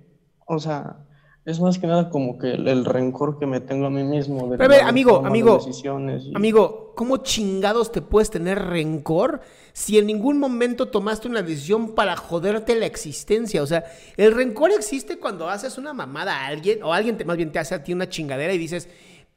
o 0.45 0.59
sea, 0.59 1.06
es 1.47 1.61
más 1.61 1.79
que 1.79 1.87
nada 1.87 2.09
como 2.09 2.37
que 2.37 2.51
el, 2.51 2.67
el 2.67 2.83
rencor 2.83 3.39
que 3.39 3.45
me 3.45 3.61
tengo 3.61 3.85
a 3.85 3.89
mí 3.89 4.03
mismo 4.03 4.49
de 4.49 4.57
Pero 4.57 4.69
ver, 4.69 4.81
amigo, 4.81 5.25
amigo, 5.25 5.59
y- 5.65 6.35
Amigo, 6.35 6.91
¿cómo 6.93 7.17
chingados 7.17 7.89
te 7.93 8.01
puedes 8.01 8.29
tener 8.29 8.59
rencor 8.59 9.39
si 9.71 9.97
en 9.97 10.07
ningún 10.07 10.39
momento 10.39 10.89
tomaste 10.89 11.29
una 11.29 11.41
decisión 11.41 11.95
para 11.95 12.17
joderte 12.17 12.75
la 12.75 12.85
existencia? 12.85 13.63
O 13.63 13.65
sea, 13.65 13.85
el 14.17 14.35
rencor 14.35 14.71
existe 14.71 15.19
cuando 15.19 15.47
haces 15.49 15.77
una 15.77 15.93
mamada 15.93 16.35
a 16.35 16.47
alguien, 16.47 16.83
o 16.83 16.91
alguien 16.93 17.15
te, 17.15 17.23
más 17.23 17.37
bien 17.37 17.53
te 17.53 17.59
hace 17.59 17.75
a 17.75 17.81
ti 17.81 17.93
una 17.93 18.09
chingadera 18.09 18.51
y 18.51 18.57
dices, 18.57 18.89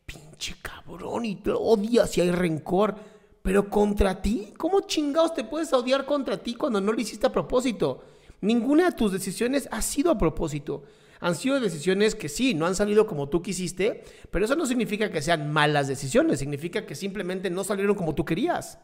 pinche 0.04 0.56
cabrón, 0.60 1.24
y 1.26 1.36
te 1.36 1.52
odias 1.52 2.18
y 2.18 2.22
hay 2.22 2.32
rencor. 2.32 2.96
Pero 3.42 3.70
contra 3.70 4.20
ti, 4.20 4.52
¿cómo 4.58 4.80
chingados 4.80 5.32
te 5.34 5.44
puedes 5.44 5.72
odiar 5.72 6.04
contra 6.06 6.38
ti 6.38 6.54
cuando 6.56 6.80
no 6.80 6.92
lo 6.92 7.00
hiciste 7.00 7.28
a 7.28 7.32
propósito? 7.32 8.02
Ninguna 8.40 8.86
de 8.86 8.96
tus 8.96 9.12
decisiones 9.12 9.68
ha 9.70 9.80
sido 9.80 10.10
a 10.10 10.18
propósito. 10.18 10.82
Han 11.20 11.34
sido 11.34 11.60
decisiones 11.60 12.14
que 12.14 12.28
sí, 12.28 12.54
no 12.54 12.66
han 12.66 12.74
salido 12.74 13.06
como 13.06 13.28
tú 13.28 13.42
quisiste, 13.42 14.04
pero 14.30 14.44
eso 14.46 14.56
no 14.56 14.64
significa 14.66 15.10
que 15.10 15.20
sean 15.20 15.52
malas 15.52 15.86
decisiones, 15.86 16.38
significa 16.38 16.86
que 16.86 16.94
simplemente 16.94 17.50
no 17.50 17.62
salieron 17.62 17.94
como 17.94 18.14
tú 18.14 18.24
querías. 18.24 18.78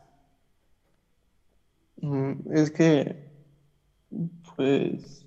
Mm, 2.00 2.52
Es 2.52 2.70
que, 2.70 3.30
pues, 4.54 5.26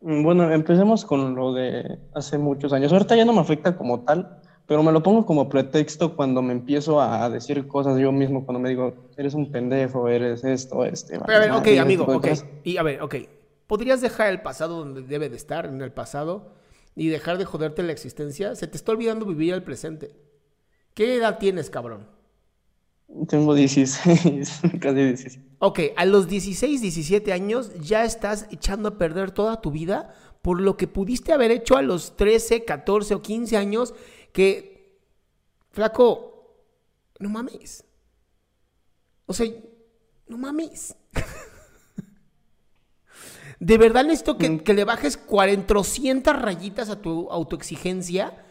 mm, 0.00 0.22
bueno, 0.22 0.50
empecemos 0.50 1.04
con 1.04 1.34
lo 1.34 1.52
de 1.52 1.98
hace 2.14 2.38
muchos 2.38 2.72
años. 2.72 2.92
Ahorita 2.92 3.14
ya 3.14 3.26
no 3.26 3.34
me 3.34 3.40
afecta 3.40 3.76
como 3.76 4.00
tal, 4.00 4.40
pero 4.66 4.82
me 4.82 4.92
lo 4.92 5.02
pongo 5.02 5.26
como 5.26 5.48
pretexto 5.50 6.16
cuando 6.16 6.40
me 6.40 6.52
empiezo 6.52 7.00
a 7.02 7.28
decir 7.28 7.66
cosas 7.66 7.98
yo 7.98 8.12
mismo, 8.12 8.46
cuando 8.46 8.60
me 8.60 8.70
digo, 8.70 8.94
eres 9.16 9.34
un 9.34 9.50
pendejo, 9.50 10.08
eres 10.08 10.42
esto, 10.42 10.86
este. 10.86 11.18
Pero 11.20 11.36
a 11.36 11.40
ver, 11.40 11.50
ok, 11.50 11.56
madre", 11.56 11.72
ese 11.72 11.80
amigo, 11.80 12.04
ok. 12.06 12.28
Y 12.64 12.76
a 12.78 12.82
ver, 12.82 13.02
ok. 13.02 13.14
¿Podrías 13.68 14.00
dejar 14.00 14.30
el 14.30 14.40
pasado 14.40 14.78
donde 14.78 15.02
debe 15.02 15.28
de 15.28 15.36
estar, 15.36 15.66
en 15.66 15.82
el 15.82 15.92
pasado, 15.92 16.54
y 16.96 17.08
dejar 17.08 17.36
de 17.36 17.44
joderte 17.44 17.82
la 17.82 17.92
existencia? 17.92 18.56
Se 18.56 18.66
te 18.66 18.78
está 18.78 18.92
olvidando 18.92 19.26
vivir 19.26 19.52
el 19.52 19.62
presente. 19.62 20.16
¿Qué 20.94 21.16
edad 21.16 21.38
tienes, 21.38 21.68
cabrón? 21.68 22.08
Tengo 23.28 23.54
16, 23.54 24.60
casi 24.80 24.94
17. 24.96 25.44
Ok, 25.58 25.80
a 25.96 26.06
los 26.06 26.28
16, 26.28 26.80
17 26.80 27.30
años 27.30 27.70
ya 27.78 28.06
estás 28.06 28.46
echando 28.50 28.88
a 28.88 28.98
perder 28.98 29.32
toda 29.32 29.60
tu 29.60 29.70
vida 29.70 30.14
por 30.40 30.62
lo 30.62 30.78
que 30.78 30.88
pudiste 30.88 31.34
haber 31.34 31.50
hecho 31.50 31.76
a 31.76 31.82
los 31.82 32.16
13, 32.16 32.64
14 32.64 33.16
o 33.16 33.22
15 33.22 33.56
años 33.58 33.94
que, 34.32 34.98
flaco, 35.72 36.56
no 37.18 37.28
mames. 37.28 37.84
O 39.26 39.34
sea, 39.34 39.46
no 40.26 40.38
mames. 40.38 40.96
De 43.60 43.78
verdad 43.78 44.04
necesito 44.04 44.38
que, 44.38 44.62
que 44.62 44.74
le 44.74 44.84
bajes 44.84 45.16
400 45.16 46.40
rayitas 46.40 46.90
a 46.90 47.00
tu 47.02 47.30
autoexigencia 47.30 48.44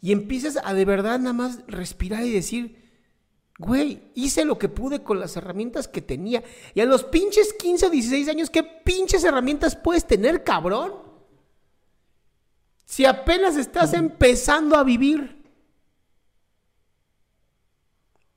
y 0.00 0.12
empieces 0.12 0.58
a 0.62 0.74
de 0.74 0.84
verdad 0.84 1.18
nada 1.18 1.32
más 1.32 1.60
respirar 1.66 2.24
y 2.24 2.32
decir, 2.32 2.80
güey, 3.58 4.10
hice 4.14 4.44
lo 4.44 4.58
que 4.58 4.68
pude 4.68 5.02
con 5.02 5.20
las 5.20 5.36
herramientas 5.36 5.86
que 5.88 6.00
tenía. 6.00 6.42
Y 6.74 6.80
a 6.80 6.86
los 6.86 7.04
pinches 7.04 7.52
15 7.52 7.86
o 7.86 7.90
16 7.90 8.28
años, 8.28 8.50
¿qué 8.50 8.62
pinches 8.62 9.22
herramientas 9.24 9.76
puedes 9.76 10.06
tener, 10.06 10.42
cabrón? 10.44 10.94
Si 12.86 13.04
apenas 13.04 13.56
estás 13.56 13.92
empezando 13.92 14.76
a 14.76 14.82
vivir. 14.82 15.39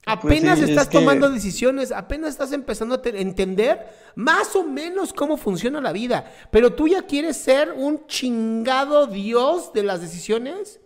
Pues 0.05 0.17
Apenas 0.17 0.59
es 0.59 0.69
estás 0.69 0.89
que- 0.89 0.97
tomando 0.99 1.29
decisiones, 1.29 1.93
apenas 1.93 2.31
estás 2.31 2.51
empezando 2.51 2.95
a 2.95 3.01
te- 3.01 3.21
entender 3.21 3.87
más 4.15 4.53
o 4.55 4.63
menos 4.65 5.13
cómo 5.13 5.37
funciona 5.37 5.79
la 5.79 5.93
vida. 5.93 6.29
Pero 6.51 6.73
tú 6.73 6.89
ya 6.89 7.03
quieres 7.03 7.37
ser 7.37 7.71
un 7.71 8.05
chingado 8.07 9.07
dios 9.07 9.71
de 9.71 9.83
las 9.83 10.01
decisiones. 10.01 10.81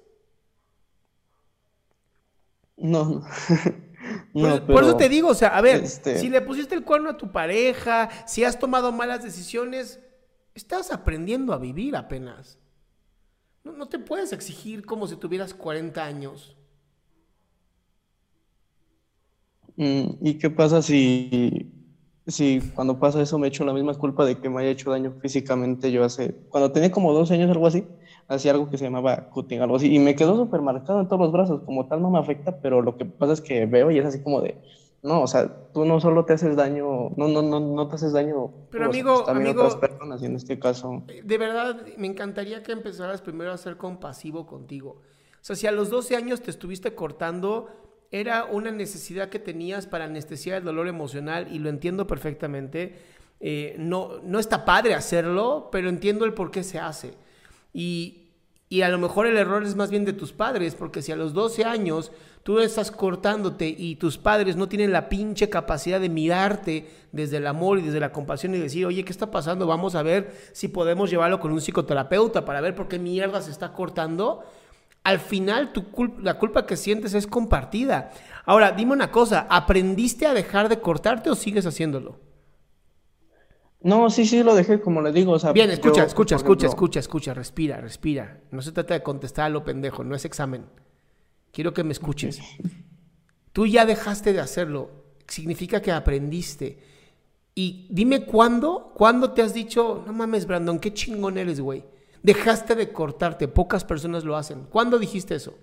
No, 2.78 3.06
no. 3.06 3.22
Por, 4.34 4.42
No, 4.50 4.66
por 4.68 4.84
eso 4.84 4.96
te 4.96 5.10
digo, 5.10 5.30
o 5.30 5.34
sea, 5.34 5.50
a 5.50 5.62
ver, 5.62 5.84
este- 5.84 6.20
si 6.20 6.30
le 6.30 6.40
pusiste 6.42 6.76
el 6.76 6.84
cuerno 6.86 7.10
a 7.10 7.18
tu 7.18 7.32
pareja, 7.32 8.10
si 8.28 8.44
has 8.44 8.58
tomado 8.60 8.92
malas 8.92 9.24
decisiones, 9.24 10.00
estás 10.54 10.92
aprendiendo 10.92 11.54
a 11.54 11.58
vivir 11.58 11.96
apenas. 11.96 12.60
No, 13.64 13.74
no 13.74 13.90
te 13.90 13.98
puedes 14.00 14.32
exigir 14.32 14.86
como 14.86 15.08
si 15.08 15.16
tuvieras 15.18 15.54
40 15.56 16.06
años. 16.06 16.56
Mm, 19.67 19.67
¿Y 19.78 20.40
qué 20.40 20.50
pasa 20.50 20.82
si, 20.82 21.72
si 22.26 22.62
cuando 22.74 23.00
pasa 23.00 23.22
eso 23.22 23.38
me 23.38 23.48
echo 23.48 23.64
la 23.64 23.74
misma 23.74 23.94
culpa 23.94 24.26
de 24.26 24.40
que 24.40 24.50
me 24.50 24.62
haya 24.62 24.72
hecho 24.72 24.90
daño 24.92 25.14
físicamente 25.22 25.92
yo 25.92 26.04
hace, 26.04 26.34
cuando 26.50 26.72
tenía 26.72 26.92
como 26.92 27.14
12 27.14 27.36
años 27.36 27.52
algo 27.52 27.68
así, 27.68 27.86
hacía 28.28 28.52
algo 28.52 28.70
que 28.70 28.78
se 28.78 28.86
llamaba 28.86 29.30
cutting, 29.30 29.62
algo 29.62 29.76
así, 29.76 29.94
y 29.94 30.00
me 30.00 30.16
quedó 30.16 30.36
súper 30.36 30.62
marcado 30.62 31.00
en 31.00 31.08
todos 31.08 31.22
los 31.22 31.32
brazos, 31.32 31.62
como 31.64 31.88
tal 31.88 32.02
no 32.02 32.10
me 32.10 32.18
afecta, 32.20 32.60
pero 32.60 32.82
lo 32.82 32.98
que 32.98 33.06
pasa 33.06 33.34
es 33.34 33.42
que 33.42 33.66
veo 33.68 33.92
y 33.92 34.00
es 34.00 34.06
así 34.06 34.22
como 34.24 34.42
de, 34.42 34.58
no, 35.04 35.22
o 35.22 35.28
sea, 35.28 35.48
tú 35.74 35.86
no 35.86 36.00
solo 36.00 36.26
te 36.26 36.34
haces 36.34 36.56
daño, 36.56 37.12
no, 37.16 37.28
no, 37.28 37.42
no, 37.44 37.60
no 37.60 37.88
te 37.88 37.96
haces 37.96 38.14
daño, 38.14 38.52
Pero 38.72 38.86
amigo, 38.86 39.14
pues, 39.14 39.26
también 39.28 39.50
amigo- 39.50 39.64
otras 39.68 39.80
personas, 39.80 40.22
y 40.22 40.26
en 40.26 40.36
este 40.36 40.58
caso, 40.60 41.04
De 41.24 41.38
verdad, 41.38 41.86
me 41.98 42.08
encantaría 42.08 42.64
que 42.64 42.72
empezaras 42.72 43.22
primero 43.22 43.52
a 43.52 43.58
ser 43.58 43.78
compasivo 43.78 44.48
contigo. 44.48 45.02
O 45.36 45.44
sea, 45.48 45.56
si 45.56 45.68
a 45.68 45.72
los 45.72 45.90
12 45.90 46.16
años 46.18 46.42
te 46.42 46.50
estuviste 46.52 46.94
cortando, 46.96 47.68
era 48.12 48.46
una 48.46 48.72
necesidad 48.72 49.30
que 49.30 49.40
tenías 49.40 49.88
para 49.88 50.06
anestesiar 50.06 50.58
el 50.58 50.64
dolor 50.64 50.88
emocional 50.88 51.48
y 51.52 51.60
lo 51.60 51.70
entiendo 51.70 52.08
perfectamente. 52.08 52.96
Eh, 53.40 53.76
no, 53.78 54.20
no 54.24 54.40
está 54.40 54.66
padre 54.66 54.96
hacerlo, 54.96 55.70
pero 55.72 55.90
entiendo 55.90 56.26
el 56.26 56.34
por 56.34 56.52
qué 56.52 56.64
se 56.64 56.80
hace. 56.80 57.14
Y, 57.74 58.30
y 58.70 58.82
a 58.82 58.90
lo 58.90 58.98
mejor 58.98 59.28
el 59.28 59.38
error 59.38 59.64
es 59.64 59.76
más 59.76 59.90
bien 59.90 60.06
de 60.06 60.14
tus 60.14 60.34
padres, 60.34 60.76
porque 60.76 61.02
si 61.02 61.12
a 61.12 61.16
los 61.16 61.34
12 61.34 61.66
años 61.66 62.12
tú 62.44 62.60
estás 62.60 62.92
cortándote 62.92 63.68
y 63.68 63.98
tus 63.98 64.18
padres 64.18 64.56
no 64.56 64.70
tienen 64.70 64.94
la 64.94 65.10
pinche 65.10 65.50
capacidad 65.50 66.00
de 66.00 66.08
mirarte 66.08 66.88
desde 67.12 67.38
el 67.38 67.48
amor 67.48 67.78
y 67.78 67.82
desde 67.82 68.00
la 68.00 68.14
compasión 68.14 68.56
y 68.56 68.58
decir, 68.58 68.86
oye, 68.86 69.04
¿qué 69.04 69.12
está 69.12 69.30
pasando? 69.30 69.68
Vamos 69.68 69.96
a 69.96 70.02
ver 70.02 70.34
si 70.54 70.70
podemos 70.70 71.10
llevarlo 71.10 71.42
con 71.42 71.52
un 71.52 71.60
psicoterapeuta 71.60 72.46
para 72.46 72.62
ver 72.62 72.74
por 72.74 72.88
qué 72.88 73.00
mierda 73.00 73.42
se 73.42 73.52
está 73.52 73.74
cortando. 73.74 74.46
Al 75.08 75.20
final 75.20 75.72
tu 75.72 75.90
cul- 75.90 76.20
la 76.22 76.38
culpa 76.38 76.66
que 76.66 76.76
sientes 76.76 77.14
es 77.14 77.28
compartida. 77.28 78.12
Ahora, 78.44 78.74
dime 78.74 78.92
una 78.92 79.10
cosa, 79.10 79.48
¿aprendiste 79.50 80.26
a 80.26 80.34
dejar 80.34 80.68
de 80.68 80.82
cortarte 80.82 81.30
o 81.30 81.36
sigues 81.36 81.66
haciéndolo? 81.66 82.20
no, 83.80 84.10
sí, 84.10 84.26
sí, 84.26 84.44
lo 84.44 84.54
dejé, 84.54 84.82
como 84.82 85.02
le 85.02 85.14
digo, 85.14 85.32
o 85.32 85.40
sea, 85.40 85.54
Bien, 85.54 85.72
escucha, 85.72 86.02
yo, 86.02 86.08
escucha, 86.08 86.36
escucha, 86.36 86.66
ejemplo, 86.66 86.68
escucha, 86.68 87.00
escucha, 87.00 87.34
respira, 87.34 87.78
respira. 87.80 88.42
No 88.52 88.62
se 88.62 88.74
trata 88.74 88.96
de 88.96 89.02
contestar 89.02 89.46
a 89.46 89.50
lo 89.50 89.64
pendejo, 89.64 90.04
no 90.04 90.14
es 90.14 90.26
examen. 90.26 90.66
Quiero 91.54 91.74
que 91.74 91.86
me 91.86 91.94
escuches. 91.94 92.42
Tú 93.54 93.66
ya 93.66 93.86
dejaste 93.86 94.34
de 94.34 94.42
hacerlo, 94.42 94.92
significa 95.26 95.82
que 95.82 95.94
aprendiste. 95.94 96.80
Y 97.56 97.88
dime 97.90 98.26
cuándo, 98.26 98.92
cuándo 98.94 99.32
te 99.32 99.42
has 99.42 99.54
dicho, 99.54 100.04
no 100.06 100.12
mames, 100.12 100.46
Brandon, 100.48 100.80
qué 100.80 100.94
chingón 100.94 101.38
eres, 101.38 101.62
güey. 101.62 101.86
Dejaste 102.24 102.76
de 102.76 102.92
cortarte, 102.92 103.48
pocas 103.48 103.84
personas 103.86 104.24
lo 104.24 104.36
hacen. 104.36 104.66
¿Cuándo 104.70 105.00
dijiste 105.00 105.36
eso? 105.36 105.56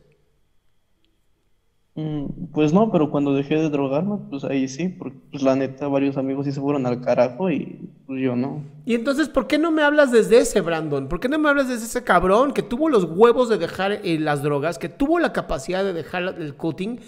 Mm, 1.97 2.27
Pues 2.53 2.73
no, 2.73 2.91
pero 2.91 3.11
cuando 3.11 3.35
dejé 3.35 3.57
de 3.57 3.71
drogarme, 3.71 4.19
pues 4.31 4.45
ahí 4.45 4.69
sí, 4.69 4.89
porque 4.89 5.19
pues 5.31 5.43
la 5.43 5.57
neta 5.57 5.89
varios 5.89 6.17
amigos 6.17 6.47
sí 6.47 6.53
se 6.53 6.61
fueron 6.61 6.87
al 6.87 7.01
carajo 7.01 7.51
y 7.51 7.91
pues 8.07 8.21
yo 8.21 8.37
no. 8.37 8.65
Y 8.87 8.95
entonces, 8.95 9.29
¿por 9.31 9.47
qué 9.47 9.57
no 9.59 9.71
me 9.71 9.83
hablas 9.83 10.13
desde 10.13 10.39
ese, 10.39 10.61
Brandon? 10.61 11.09
¿Por 11.09 11.19
qué 11.19 11.29
no 11.29 11.39
me 11.39 11.49
hablas 11.49 11.69
desde 11.69 11.87
ese 11.87 12.05
cabrón 12.05 12.53
que 12.53 12.63
tuvo 12.63 12.91
los 12.91 13.05
huevos 13.05 13.49
de 13.49 13.57
dejar 13.57 13.93
eh, 13.93 14.19
las 14.19 14.43
drogas, 14.43 14.79
que 14.79 14.91
tuvo 14.91 15.19
la 15.19 15.33
capacidad 15.33 15.83
de 15.83 15.95
dejar 15.95 16.23
el 16.39 16.55
cutting 16.55 17.01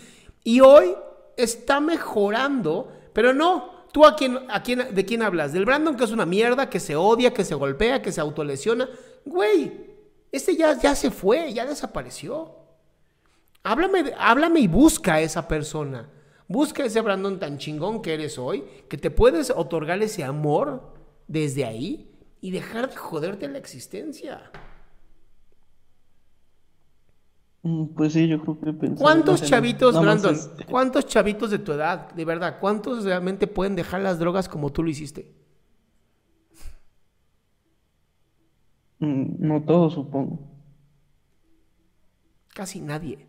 y 0.42 0.60
hoy 0.60 0.94
está 1.36 1.80
mejorando? 1.80 2.88
Pero 3.12 3.34
no, 3.34 3.84
¿tú 3.92 4.06
a 4.06 4.16
quién, 4.16 4.38
a 4.48 4.62
quién, 4.62 4.94
de 4.94 5.04
quién 5.04 5.20
hablas? 5.22 5.52
¿Del 5.52 5.66
Brandon 5.66 5.96
que 5.96 6.04
es 6.04 6.12
una 6.12 6.24
mierda, 6.24 6.70
que 6.70 6.80
se 6.80 6.96
odia, 6.96 7.34
que 7.34 7.44
se 7.44 7.54
golpea, 7.54 8.00
que 8.00 8.12
se 8.12 8.22
autolesiona? 8.22 8.88
Güey, 9.26 9.72
ese 10.32 10.56
ya, 10.56 10.78
ya 10.80 10.94
se 10.94 11.10
fue, 11.10 11.52
ya 11.52 11.66
desapareció. 11.66 12.54
Háblame, 13.64 14.12
háblame 14.16 14.60
y 14.60 14.68
busca 14.68 15.14
a 15.14 15.20
esa 15.20 15.46
persona. 15.48 16.08
Busca 16.48 16.84
ese 16.84 17.00
Brandon 17.00 17.38
tan 17.40 17.58
chingón 17.58 18.00
que 18.00 18.14
eres 18.14 18.38
hoy, 18.38 18.64
que 18.88 18.96
te 18.96 19.10
puedes 19.10 19.50
otorgar 19.50 20.00
ese 20.02 20.22
amor 20.22 20.94
desde 21.26 21.64
ahí 21.64 22.12
y 22.40 22.52
dejar 22.52 22.88
de 22.88 22.96
joderte 22.96 23.48
la 23.48 23.58
existencia. 23.58 24.52
Mm, 27.62 27.86
Pues 27.96 28.12
sí, 28.12 28.28
yo 28.28 28.40
creo 28.40 28.60
que 28.60 28.72
pensé 28.72 29.02
¿Cuántos 29.02 29.42
chavitos, 29.42 30.00
Brandon? 30.00 30.34
este, 30.34 30.64
¿Cuántos 30.66 31.06
chavitos 31.06 31.50
de 31.50 31.58
tu 31.58 31.72
edad, 31.72 32.12
de 32.14 32.24
verdad, 32.24 32.58
cuántos 32.60 33.02
realmente 33.04 33.48
pueden 33.48 33.74
dejar 33.74 34.02
las 34.02 34.20
drogas 34.20 34.48
como 34.48 34.70
tú 34.70 34.84
lo 34.84 34.90
hiciste? 34.90 35.34
No 38.98 39.62
todo, 39.62 39.90
supongo. 39.90 40.40
Casi 42.54 42.80
nadie. 42.80 43.26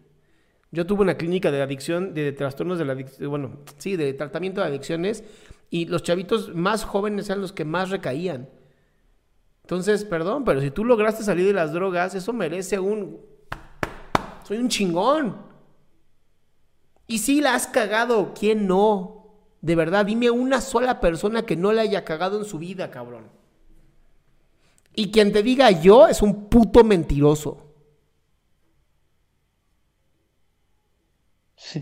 Yo 0.72 0.86
tuve 0.86 1.02
una 1.02 1.18
clínica 1.18 1.52
de 1.52 1.62
adicción, 1.62 2.14
de 2.14 2.32
trastornos 2.32 2.78
de 2.78 2.86
la 2.86 2.94
adicción, 2.94 3.30
bueno, 3.30 3.60
sí, 3.78 3.96
de 3.96 4.14
tratamiento 4.14 4.62
de 4.62 4.68
adicciones, 4.68 5.24
y 5.70 5.86
los 5.86 6.04
chavitos 6.04 6.54
más 6.54 6.84
jóvenes 6.84 7.30
eran 7.30 7.42
los 7.42 7.54
que 7.54 7.66
más 7.66 7.90
recaían. 7.90 8.50
Entonces, 9.64 10.06
perdón, 10.06 10.46
pero 10.46 10.62
si 10.62 10.72
tú 10.72 10.86
lograste 10.86 11.24
salir 11.24 11.46
de 11.46 11.54
las 11.54 11.74
drogas, 11.74 12.16
eso 12.16 12.32
merece 12.32 12.80
un... 12.80 13.20
Soy 14.44 14.58
un 14.58 14.70
chingón. 14.70 15.38
Y 17.06 17.18
si 17.20 17.42
la 17.42 17.54
has 17.54 17.68
cagado, 17.68 18.34
¿quién 18.34 18.68
no? 18.68 19.36
De 19.62 19.76
verdad, 19.76 20.06
dime 20.06 20.30
una 20.30 20.62
sola 20.62 21.02
persona 21.02 21.44
que 21.44 21.58
no 21.58 21.74
la 21.74 21.82
haya 21.82 22.06
cagado 22.06 22.40
en 22.40 22.46
su 22.46 22.60
vida, 22.60 22.92
cabrón. 22.92 23.37
Y 24.98 25.12
quien 25.12 25.32
te 25.32 25.44
diga 25.44 25.72
yo 25.72 26.08
es 26.10 26.22
un 26.22 26.50
puto 26.50 26.84
mentiroso. 26.84 27.58
Sí. 31.56 31.82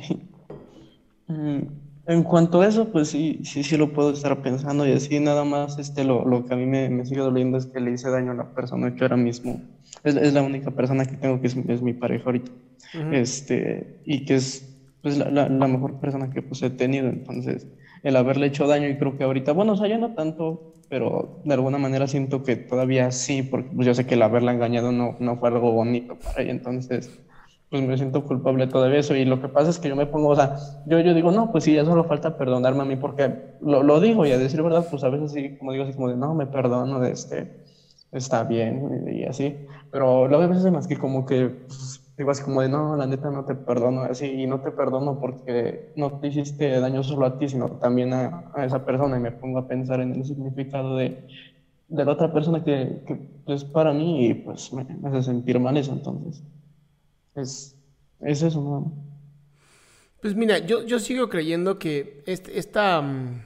Mm, 1.27 1.59
En 2.07 2.23
cuanto 2.23 2.61
a 2.61 2.67
eso, 2.67 2.91
pues 2.91 3.09
sí, 3.09 3.39
sí, 3.43 3.63
sí 3.63 3.77
lo 3.77 3.91
puedo 3.93 4.11
estar 4.11 4.41
pensando 4.43 4.87
y 4.87 4.91
así 4.91 5.19
nada 5.19 5.43
más, 5.43 5.79
este, 5.79 6.03
lo, 6.03 6.23
lo 6.25 6.45
que 6.45 6.53
a 6.53 6.57
mí 6.57 6.65
me, 6.67 6.87
me 6.89 7.03
sigue 7.05 7.21
doliendo 7.21 7.57
es 7.57 7.65
que 7.65 7.79
le 7.79 7.91
hice 7.93 8.09
daño 8.11 8.31
a 8.31 8.35
la 8.35 8.53
persona 8.53 8.93
que 8.95 9.03
ahora 9.03 9.17
mismo 9.17 9.59
es, 10.03 10.15
es 10.15 10.33
la 10.33 10.43
única 10.43 10.69
persona 10.71 11.05
que 11.05 11.17
tengo 11.17 11.41
que 11.41 11.47
es, 11.47 11.55
es 11.57 11.81
mi 11.81 11.93
pareja 11.93 12.25
ahorita, 12.27 12.51
este, 13.11 14.01
y 14.05 14.23
que 14.25 14.35
es 14.35 14.71
pues 15.01 15.17
la, 15.17 15.29
la, 15.31 15.49
la 15.49 15.67
mejor 15.67 15.99
persona 15.99 16.29
que 16.31 16.41
pues 16.43 16.61
he 16.61 16.69
tenido, 16.69 17.07
entonces 17.09 17.67
el 18.05 18.15
haberle 18.15 18.45
hecho 18.45 18.67
daño 18.67 18.87
y 18.87 18.97
creo 18.97 19.17
que 19.17 19.23
ahorita, 19.23 19.51
bueno, 19.51 19.73
o 19.73 19.75
sea, 19.75 19.87
ya 19.87 19.97
no 19.97 20.13
tanto, 20.13 20.73
pero 20.89 21.41
de 21.43 21.55
alguna 21.55 21.79
manera 21.79 22.07
siento 22.07 22.43
que 22.43 22.55
todavía 22.55 23.11
sí, 23.11 23.41
porque 23.41 23.71
pues 23.75 23.87
yo 23.87 23.95
sé 23.95 24.05
que 24.05 24.13
el 24.13 24.21
haberla 24.21 24.53
engañado 24.53 24.91
no, 24.91 25.15
no 25.19 25.37
fue 25.37 25.49
algo 25.49 25.71
bonito 25.71 26.15
para 26.19 26.43
ella, 26.43 26.51
entonces 26.51 27.19
pues 27.71 27.81
me 27.81 27.97
siento 27.97 28.23
culpable 28.23 28.67
todavía 28.67 28.99
eso. 28.99 29.15
Y 29.15 29.25
lo 29.25 29.41
que 29.41 29.49
pasa 29.49 29.71
es 29.71 29.79
que 29.79 29.89
yo 29.89 29.95
me 29.95 30.05
pongo, 30.05 30.29
o 30.29 30.35
sea, 30.35 30.55
yo, 30.85 30.99
yo 30.99 31.15
digo, 31.15 31.31
no, 31.31 31.51
pues 31.51 31.63
sí, 31.63 31.73
ya 31.73 31.83
solo 31.83 32.03
falta 32.03 32.37
perdonarme 32.37 32.83
a 32.83 32.85
mí, 32.85 32.95
porque 32.95 33.55
lo, 33.59 33.81
lo 33.81 33.99
digo 33.99 34.23
y 34.23 34.31
a 34.31 34.37
decir 34.37 34.61
verdad, 34.61 34.85
pues 34.87 35.03
a 35.03 35.09
veces 35.09 35.31
sí, 35.31 35.57
como 35.57 35.71
digo, 35.71 35.83
así 35.83 35.93
como 35.93 36.09
de, 36.09 36.15
no, 36.15 36.35
me 36.35 36.45
perdono, 36.45 36.99
de 36.99 37.11
este, 37.11 37.63
está 38.11 38.43
bien 38.43 39.07
y, 39.11 39.23
así. 39.23 39.55
Pero 39.91 40.27
luego 40.27 40.43
hay 40.43 40.49
veces 40.49 40.71
las 40.71 40.87
que 40.87 40.97
como 40.97 41.25
que 41.25 41.47
pues, 41.47 42.04
digo 42.17 42.31
así 42.31 42.43
como 42.43 42.61
de, 42.61 42.69
no, 42.69 42.95
la 42.95 43.07
neta 43.07 43.29
no 43.31 43.45
te 43.45 43.55
perdono, 43.55 44.01
así, 44.03 44.25
y 44.25 44.47
no 44.47 44.61
te 44.61 44.71
perdono 44.71 45.19
porque 45.19 45.93
no 45.95 46.19
te 46.19 46.27
hiciste 46.27 46.79
daño 46.79 47.03
solo 47.03 47.25
a 47.25 47.37
ti, 47.37 47.49
sino 47.49 47.71
también 47.79 48.13
a, 48.13 48.51
a 48.53 48.65
esa 48.65 48.85
persona. 48.85 49.17
Y 49.17 49.21
me 49.21 49.31
pongo 49.31 49.59
a 49.59 49.67
pensar 49.67 49.99
en 50.01 50.13
el 50.15 50.25
significado 50.25 50.95
de, 50.97 51.27
de 51.87 52.05
la 52.05 52.11
otra 52.13 52.33
persona 52.33 52.63
que, 52.63 53.03
que 53.05 53.53
es 53.53 53.63
para 53.65 53.93
mí 53.93 54.27
y 54.27 54.33
pues 54.35 54.71
me, 54.73 54.85
hace 55.07 55.23
sentir 55.23 55.59
mal 55.59 55.77
eso, 55.77 55.93
entonces. 55.93 56.43
Es, 57.35 57.75
es 58.21 58.41
eso, 58.43 58.61
¿no? 58.61 58.93
Pues 60.21 60.35
mira, 60.35 60.57
yo, 60.59 60.83
yo 60.83 60.99
sigo 60.99 61.29
creyendo 61.29 61.77
que 61.77 62.23
este- 62.25 62.57
esta, 62.57 63.01
mm, 63.01 63.41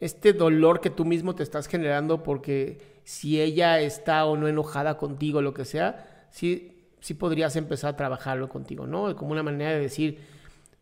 este 0.00 0.32
dolor 0.32 0.80
que 0.80 0.90
tú 0.90 1.04
mismo 1.04 1.34
te 1.34 1.42
estás 1.42 1.66
generando 1.68 2.22
porque 2.22 3.00
si 3.04 3.40
ella 3.40 3.80
está 3.80 4.24
o 4.26 4.36
no 4.36 4.48
enojada 4.48 4.96
contigo, 4.98 5.40
lo 5.42 5.54
que 5.54 5.64
sea, 5.64 6.26
sí, 6.30 6.73
sí 7.04 7.12
podrías 7.12 7.54
empezar 7.56 7.92
a 7.92 7.96
trabajarlo 7.98 8.48
contigo, 8.48 8.86
¿no? 8.86 9.14
Como 9.14 9.32
una 9.32 9.42
manera 9.42 9.72
de 9.72 9.80
decir, 9.80 10.20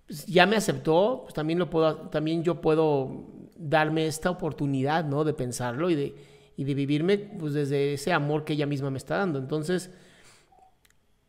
pues, 0.07 0.25
ya 0.26 0.47
me 0.47 0.55
aceptó, 0.55 1.23
pues 1.25 1.35
también, 1.35 1.59
lo 1.59 1.69
puedo, 1.69 1.97
también 2.11 2.45
yo 2.45 2.61
puedo 2.61 3.26
darme 3.57 4.07
esta 4.07 4.31
oportunidad, 4.31 5.05
¿no? 5.05 5.25
De 5.25 5.35
pensarlo 5.35 5.91
y 5.91 5.97
de, 5.97 6.14
y 6.57 6.62
de 6.62 6.75
vivirme 6.75 7.19
pues, 7.19 7.55
desde 7.55 7.95
ese 7.95 8.12
amor 8.12 8.45
que 8.45 8.52
ella 8.52 8.67
misma 8.67 8.88
me 8.88 8.99
está 8.99 9.17
dando. 9.17 9.41
Entonces, 9.41 9.91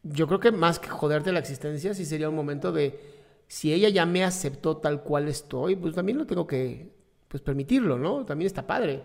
yo 0.03 0.27
creo 0.27 0.39
que 0.39 0.51
más 0.51 0.77
que 0.77 0.89
joderte 0.89 1.31
la 1.31 1.39
existencia, 1.39 1.95
sí 1.95 2.05
sería 2.05 2.29
un 2.29 2.35
momento 2.35 2.71
de, 2.71 3.00
si 3.47 3.73
ella 3.73 3.89
ya 3.89 4.05
me 4.05 4.23
aceptó 4.23 4.77
tal 4.77 5.01
cual 5.01 5.27
estoy, 5.27 5.75
pues 5.75 5.95
también 5.95 6.19
lo 6.19 6.27
tengo 6.27 6.45
que 6.45 6.93
pues, 7.29 7.41
permitirlo, 7.41 7.97
¿no? 7.97 8.25
También 8.25 8.45
está 8.45 8.67
padre. 8.67 9.01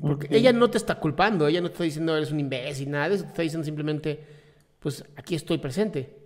Porque 0.00 0.28
ella 0.30 0.52
no 0.52 0.70
te 0.70 0.78
está 0.78 0.98
culpando, 0.98 1.46
ella 1.46 1.60
no 1.60 1.68
te 1.68 1.74
está 1.74 1.84
diciendo 1.84 2.16
eres 2.16 2.32
un 2.32 2.40
imbécil, 2.40 2.90
nada 2.90 3.10
de 3.10 3.16
eso, 3.16 3.24
te 3.24 3.30
está 3.30 3.42
diciendo 3.42 3.64
simplemente, 3.64 4.20
pues 4.80 5.04
aquí 5.16 5.34
estoy 5.34 5.58
presente. 5.58 6.16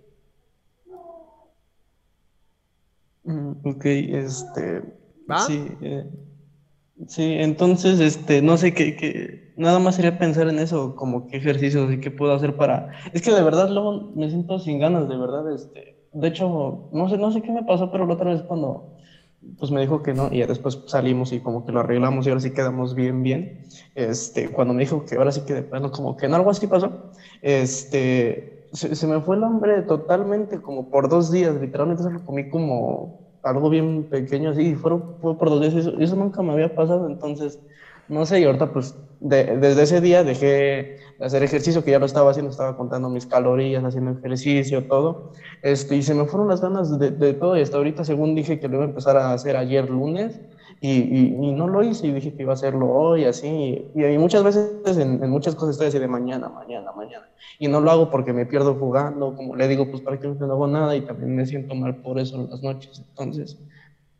Mm, 3.23 3.51
ok, 3.63 3.85
este. 3.85 4.83
Sí, 5.47 5.67
eh, 5.81 6.05
sí, 7.07 7.35
entonces, 7.39 7.99
este, 7.99 8.41
no 8.41 8.57
sé 8.57 8.73
qué, 8.73 9.53
nada 9.57 9.79
más 9.79 9.95
sería 9.95 10.17
pensar 10.17 10.47
en 10.47 10.59
eso, 10.59 10.95
como 10.95 11.27
qué 11.27 11.37
ejercicios 11.37 11.91
y 11.91 11.99
qué 11.99 12.09
puedo 12.09 12.33
hacer 12.33 12.55
para. 12.55 12.91
Es 13.13 13.21
que 13.21 13.33
de 13.33 13.43
verdad 13.43 13.69
luego 13.69 14.13
me 14.15 14.29
siento 14.29 14.59
sin 14.59 14.79
ganas, 14.79 15.09
de 15.09 15.17
verdad, 15.17 15.53
este. 15.53 15.97
De 16.13 16.27
hecho, 16.29 16.89
no 16.93 17.09
sé, 17.09 17.17
no 17.17 17.31
sé 17.31 17.41
qué 17.41 17.51
me 17.51 17.63
pasó, 17.63 17.91
pero 17.91 18.05
la 18.05 18.13
otra 18.13 18.31
vez 18.31 18.41
cuando 18.43 18.97
pues 19.57 19.71
me 19.71 19.81
dijo 19.81 20.01
que 20.01 20.13
no, 20.13 20.29
y 20.31 20.45
después 20.45 20.81
salimos 20.85 21.31
y 21.31 21.41
como 21.41 21.63
que 21.65 21.71
lo 21.71 21.79
arreglamos 21.81 22.25
y 22.25 22.29
ahora 22.29 22.41
sí 22.41 22.51
quedamos 22.51 22.93
bien, 22.95 23.23
bien. 23.23 23.51
Este, 23.95 24.49
cuando 24.49 24.73
me 24.73 24.81
dijo 24.81 25.03
que 25.05 25.15
ahora 25.15 25.31
sí 25.31 25.43
que 25.45 25.61
bueno, 25.69 25.91
como 25.91 26.15
que 26.15 26.27
no, 26.27 26.35
algo 26.35 26.49
así 26.51 26.67
pasó, 26.67 26.97
este, 27.41 28.45
se, 28.71 29.07
me 29.07 29.21
fue 29.21 29.35
el 29.37 29.43
hambre 29.43 29.83
totalmente 29.83 30.59
como 30.61 30.87
por 30.87 31.09
dos 31.09 31.31
días, 31.31 31.55
literalmente 31.59 32.03
se 32.03 32.23
comí 32.23 32.47
como 32.47 33.13
algo 33.43 33.69
bien 33.69 34.05
pequeño 34.05 34.51
así, 34.51 34.69
y 34.71 34.75
fue, 34.75 34.91
fue 35.19 35.37
por 35.37 35.49
dos 35.49 35.61
días, 35.61 35.73
eso, 35.73 35.97
eso 35.99 36.15
nunca 36.15 36.41
me 36.43 36.53
había 36.53 36.69
pasado, 36.69 37.07
entonces 37.07 37.59
no 38.11 38.25
sé, 38.25 38.41
y 38.41 38.43
ahorita 38.43 38.73
pues 38.73 38.95
desde 39.21 39.83
ese 39.83 40.01
día 40.01 40.23
dejé 40.23 40.99
de 41.17 41.25
hacer 41.25 41.43
ejercicio, 41.43 41.83
que 41.83 41.91
ya 41.91 41.99
lo 41.99 42.05
estaba 42.05 42.31
haciendo, 42.31 42.51
estaba 42.51 42.75
contando 42.75 43.09
mis 43.09 43.25
calorías, 43.25 43.83
haciendo 43.83 44.11
ejercicio, 44.11 44.85
todo, 44.87 45.31
este, 45.61 45.95
y 45.95 46.03
se 46.03 46.13
me 46.13 46.25
fueron 46.25 46.49
las 46.49 46.61
ganas 46.61 46.99
de, 46.99 47.11
de, 47.11 47.33
todo, 47.33 47.57
y 47.57 47.61
hasta 47.61 47.77
ahorita 47.77 48.03
según 48.03 48.35
dije 48.35 48.59
que 48.59 48.67
lo 48.67 48.75
iba 48.75 48.85
a 48.85 48.89
empezar 48.89 49.15
a 49.15 49.31
hacer 49.31 49.55
ayer 49.55 49.89
lunes, 49.89 50.41
y, 50.81 50.89
y, 50.89 51.51
no 51.53 51.67
lo 51.67 51.83
hice, 51.83 52.07
y 52.07 52.11
dije 52.11 52.33
que 52.33 52.41
iba 52.41 52.51
a 52.51 52.55
hacerlo 52.55 52.89
hoy, 52.89 53.25
así, 53.25 53.91
y, 53.95 54.03
y 54.03 54.17
muchas 54.17 54.43
veces 54.43 54.97
en, 54.97 55.29
muchas 55.29 55.55
cosas 55.55 55.75
estoy 55.75 55.87
así 55.87 55.99
de 55.99 56.07
mañana, 56.07 56.49
mañana, 56.49 56.91
mañana, 56.91 57.29
y 57.59 57.67
no 57.67 57.79
lo 57.79 57.91
hago 57.91 58.09
porque 58.09 58.33
me 58.33 58.45
pierdo 58.45 58.75
jugando, 58.75 59.35
como 59.35 59.55
le 59.55 59.67
digo, 59.67 59.89
pues 59.89 60.01
que 60.19 60.27
no 60.27 60.53
hago 60.53 60.67
nada, 60.67 60.95
y 60.95 61.01
también 61.01 61.35
me 61.35 61.45
siento 61.45 61.75
mal 61.75 61.95
por 61.97 62.19
eso 62.19 62.35
en 62.35 62.49
las 62.49 62.61
noches, 62.61 63.05
entonces 63.09 63.57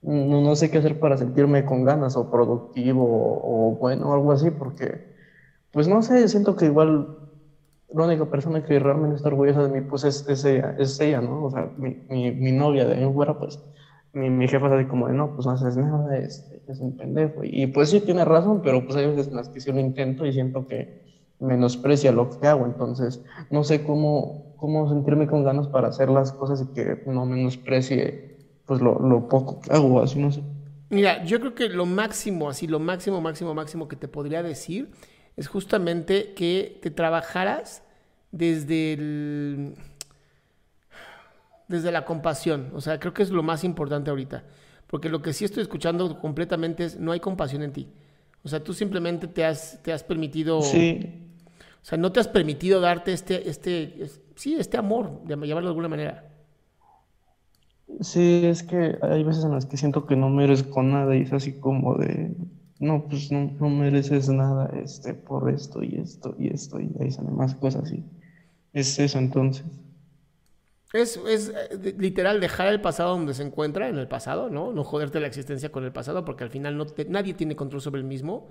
no, 0.01 0.41
no, 0.41 0.55
sé 0.55 0.69
qué 0.69 0.79
hacer 0.79 0.97
para 0.99 1.17
sentirme 1.17 1.63
con 1.65 1.83
ganas 1.83 2.15
o 2.15 2.29
productivo 2.29 3.03
o, 3.05 3.75
bueno, 3.77 4.13
algo 4.13 4.31
así, 4.31 4.51
porque, 4.51 5.01
pues 5.71 5.87
no 5.87 6.01
sé, 6.01 6.27
siento 6.29 6.55
que 6.55 6.65
igual 6.65 7.07
la 7.93 8.05
única 8.05 8.25
persona 8.27 8.63
que 8.63 8.79
realmente 8.79 9.15
está 9.17 9.29
orgullosa 9.29 9.63
de 9.63 9.69
mí, 9.69 9.81
pues 9.81 10.03
es, 10.03 10.23
es, 10.27 10.43
ella, 10.45 10.75
es 10.77 10.99
ella, 10.99 11.21
¿no? 11.21 11.45
O 11.45 11.51
sea, 11.51 11.69
mi, 11.75 11.97
mi, 12.07 12.51
novia 12.51 12.85
de 12.85 12.95
ahí 12.95 13.13
fuera, 13.13 13.33
pues 13.35 13.59
mi, 14.13 14.29
mi 14.29 14.47
jefa 14.47 14.67
es 14.67 14.73
así 14.73 14.85
como 14.87 15.07
de, 15.07 15.13
no, 15.13 15.31
pues 15.33 15.45
no 15.47 15.53
haces 15.53 15.77
nada, 15.77 16.17
es, 16.17 16.45
es 16.67 16.79
un 16.79 16.95
pendejo. 16.95 17.41
Y 17.43 17.67
pues 17.67 17.89
sí, 17.89 18.01
tiene 18.01 18.25
razón, 18.25 18.61
pero 18.61 18.83
pues 18.85 18.97
hay 18.97 19.07
veces 19.07 19.27
en 19.29 19.35
las 19.35 19.49
que 19.49 19.59
sí 19.61 19.71
lo 19.71 19.79
intento 19.79 20.25
y 20.25 20.33
siento 20.33 20.65
que 20.65 20.89
menosprecia 21.39 22.11
lo 22.11 22.29
que 22.29 22.47
hago, 22.47 22.65
entonces 22.65 23.21
no 23.49 23.63
sé 23.63 23.81
cómo, 23.81 24.39
cómo 24.55 24.87
sentirme 24.89 25.27
con 25.27 25.43
ganas 25.43 25.67
para 25.69 25.87
hacer 25.89 26.09
las 26.09 26.31
cosas 26.33 26.61
y 26.61 26.67
que 26.67 26.97
no 27.05 27.25
menosprecie 27.25 28.21
pues 28.71 28.79
lo, 28.79 28.97
lo 28.99 29.27
poco 29.27 29.59
que 29.59 29.69
hago, 29.73 30.01
así 30.01 30.17
no 30.17 30.31
sé. 30.31 30.41
Mira, 30.89 31.25
yo 31.25 31.41
creo 31.41 31.53
que 31.53 31.67
lo 31.67 31.85
máximo, 31.85 32.49
así 32.49 32.67
lo 32.67 32.79
máximo, 32.79 33.19
máximo, 33.19 33.53
máximo 33.53 33.89
que 33.89 33.97
te 33.97 34.07
podría 34.07 34.41
decir 34.43 34.91
es 35.35 35.49
justamente 35.49 36.33
que 36.35 36.79
te 36.81 36.89
trabajaras 36.89 37.83
desde 38.31 38.93
el, 38.93 39.73
desde 41.67 41.91
la 41.91 42.05
compasión. 42.05 42.71
O 42.73 42.79
sea, 42.79 42.97
creo 42.97 43.13
que 43.13 43.23
es 43.23 43.29
lo 43.29 43.43
más 43.43 43.65
importante 43.65 44.09
ahorita. 44.09 44.45
Porque 44.87 45.09
lo 45.09 45.21
que 45.21 45.33
sí 45.33 45.43
estoy 45.43 45.63
escuchando 45.63 46.17
completamente 46.17 46.85
es 46.85 46.97
no 46.97 47.11
hay 47.11 47.19
compasión 47.19 47.63
en 47.63 47.73
ti. 47.73 47.89
O 48.41 48.47
sea, 48.47 48.63
tú 48.63 48.73
simplemente 48.73 49.27
te 49.27 49.43
has, 49.43 49.83
te 49.83 49.91
has 49.91 50.05
permitido. 50.05 50.61
Sí. 50.61 51.27
O 51.81 51.85
sea, 51.85 51.97
no 51.97 52.13
te 52.13 52.21
has 52.21 52.29
permitido 52.29 52.79
darte 52.79 53.11
este, 53.11 53.49
este, 53.49 54.07
sí, 54.35 54.55
este 54.57 54.77
amor, 54.77 55.19
llamarlo 55.27 55.61
de 55.61 55.67
alguna 55.67 55.89
manera. 55.89 56.30
Sí, 57.99 58.41
es 58.45 58.63
que 58.63 58.97
hay 59.01 59.23
veces 59.23 59.43
en 59.43 59.51
las 59.51 59.65
que 59.65 59.77
siento 59.77 60.05
que 60.05 60.15
no 60.15 60.29
merezco 60.29 60.81
nada 60.81 61.15
y 61.15 61.23
es 61.23 61.33
así 61.33 61.59
como 61.59 61.95
de, 61.95 62.35
no, 62.79 63.07
pues 63.07 63.31
no, 63.31 63.51
no 63.59 63.69
mereces 63.69 64.29
nada 64.29 64.71
este, 64.83 65.13
por 65.13 65.51
esto 65.51 65.83
y 65.83 65.95
esto 65.95 66.35
y 66.39 66.47
esto 66.47 66.79
y 66.79 66.91
ahí 66.99 67.11
salen 67.11 67.35
más 67.35 67.53
cosas 67.55 67.91
y 67.91 68.03
es 68.73 68.97
eso 68.97 69.19
entonces. 69.19 69.65
Es, 70.93 71.17
es 71.27 71.49
eh, 71.49 71.95
literal 71.97 72.41
dejar 72.41 72.67
el 72.67 72.81
pasado 72.81 73.11
donde 73.11 73.33
se 73.33 73.43
encuentra, 73.43 73.87
en 73.87 73.97
el 73.97 74.07
pasado, 74.07 74.49
¿no? 74.49 74.73
No 74.73 74.83
joderte 74.83 75.19
la 75.19 75.27
existencia 75.27 75.71
con 75.71 75.85
el 75.85 75.93
pasado 75.93 76.25
porque 76.25 76.43
al 76.43 76.49
final 76.49 76.77
no 76.77 76.85
nadie 77.07 77.33
tiene 77.33 77.55
control 77.55 77.81
sobre 77.81 78.01
el 78.01 78.07
mismo 78.07 78.49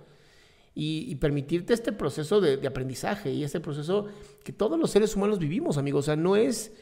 y, 0.72 1.14
permitirte 1.16 1.74
este 1.74 1.92
proceso 1.92 2.40
de, 2.40 2.57
de 2.57 2.68
aprendizaje 2.68 3.33
y 3.33 3.42
este 3.42 3.61
proceso 3.61 4.07
que 4.44 4.53
todos 4.53 4.79
los 4.79 4.90
seres 4.90 5.16
humanos 5.16 5.38
vivimos, 5.40 5.76
amigos. 5.76 6.05
O 6.05 6.07
sea, 6.07 6.16
no 6.16 6.37
es 6.37 6.72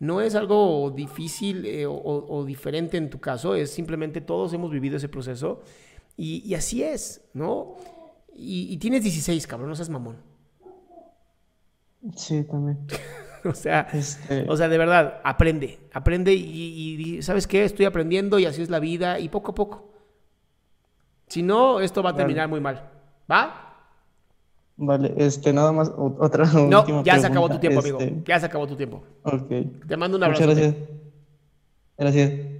no 0.00 0.22
es 0.22 0.34
algo 0.34 0.90
difícil 0.90 1.64
eh, 1.66 1.86
o, 1.86 2.44
diferente 2.44 2.96
en 2.96 3.10
tu 3.10 3.20
caso, 3.20 3.54
es 3.54 3.70
simplemente 3.70 4.20
todos 4.20 4.52
hemos 4.54 4.70
vivido 4.70 4.96
ese 4.96 5.08
proceso 5.08 5.60
y, 6.16 6.52
así 6.54 6.82
es, 6.82 7.22
¿no? 7.32 7.76
Y, 8.34 8.76
tienes 8.78 9.02
16, 9.02 9.46
cabrón, 9.46 9.68
no 9.68 9.76
seas 9.76 9.90
mamón. 9.90 10.16
Sí, 12.16 12.44
también. 12.44 12.78
o, 13.44 13.54
sea, 13.54 13.88
este 13.92 14.46
o 14.48 14.56
sea, 14.56 14.68
de 14.68 14.78
verdad, 14.78 15.20
aprende, 15.22 15.78
aprende 15.92 16.32
y, 16.32 17.16
y, 17.16 17.22
¿sabes 17.22 17.46
qué? 17.46 17.64
Estoy 17.64 17.84
aprendiendo 17.84 18.38
y 18.38 18.46
así 18.46 18.62
es 18.62 18.70
la 18.70 18.80
vida 18.80 19.20
y 19.20 19.28
poco 19.28 19.52
a 19.52 19.54
poco. 19.54 19.92
Si 21.26 21.42
no, 21.42 21.80
esto 21.80 22.02
va 22.02 22.10
a 22.10 22.16
terminar 22.16 22.48
muy 22.48 22.60
mal. 22.60 22.90
¿Va? 23.30 23.69
Vale, 24.82 25.12
este, 25.18 25.52
nada 25.52 25.72
más, 25.72 25.92
otra 25.94 26.44
No, 26.68 27.04
ya 27.04 27.18
se 27.18 27.26
acabó 27.26 27.50
tu 27.50 27.58
tiempo, 27.58 27.80
amigo. 27.80 28.00
Este, 28.00 28.22
ya 28.24 28.40
se 28.40 28.46
acabó 28.46 28.66
tu 28.66 28.76
tiempo. 28.76 29.02
Ok. 29.24 29.48
Te 29.86 29.96
mando 29.96 30.16
un 30.16 30.24
abrazo. 30.24 30.42
Muchas 30.46 30.58
gracias. 30.58 30.88
Gracias. 31.98 32.59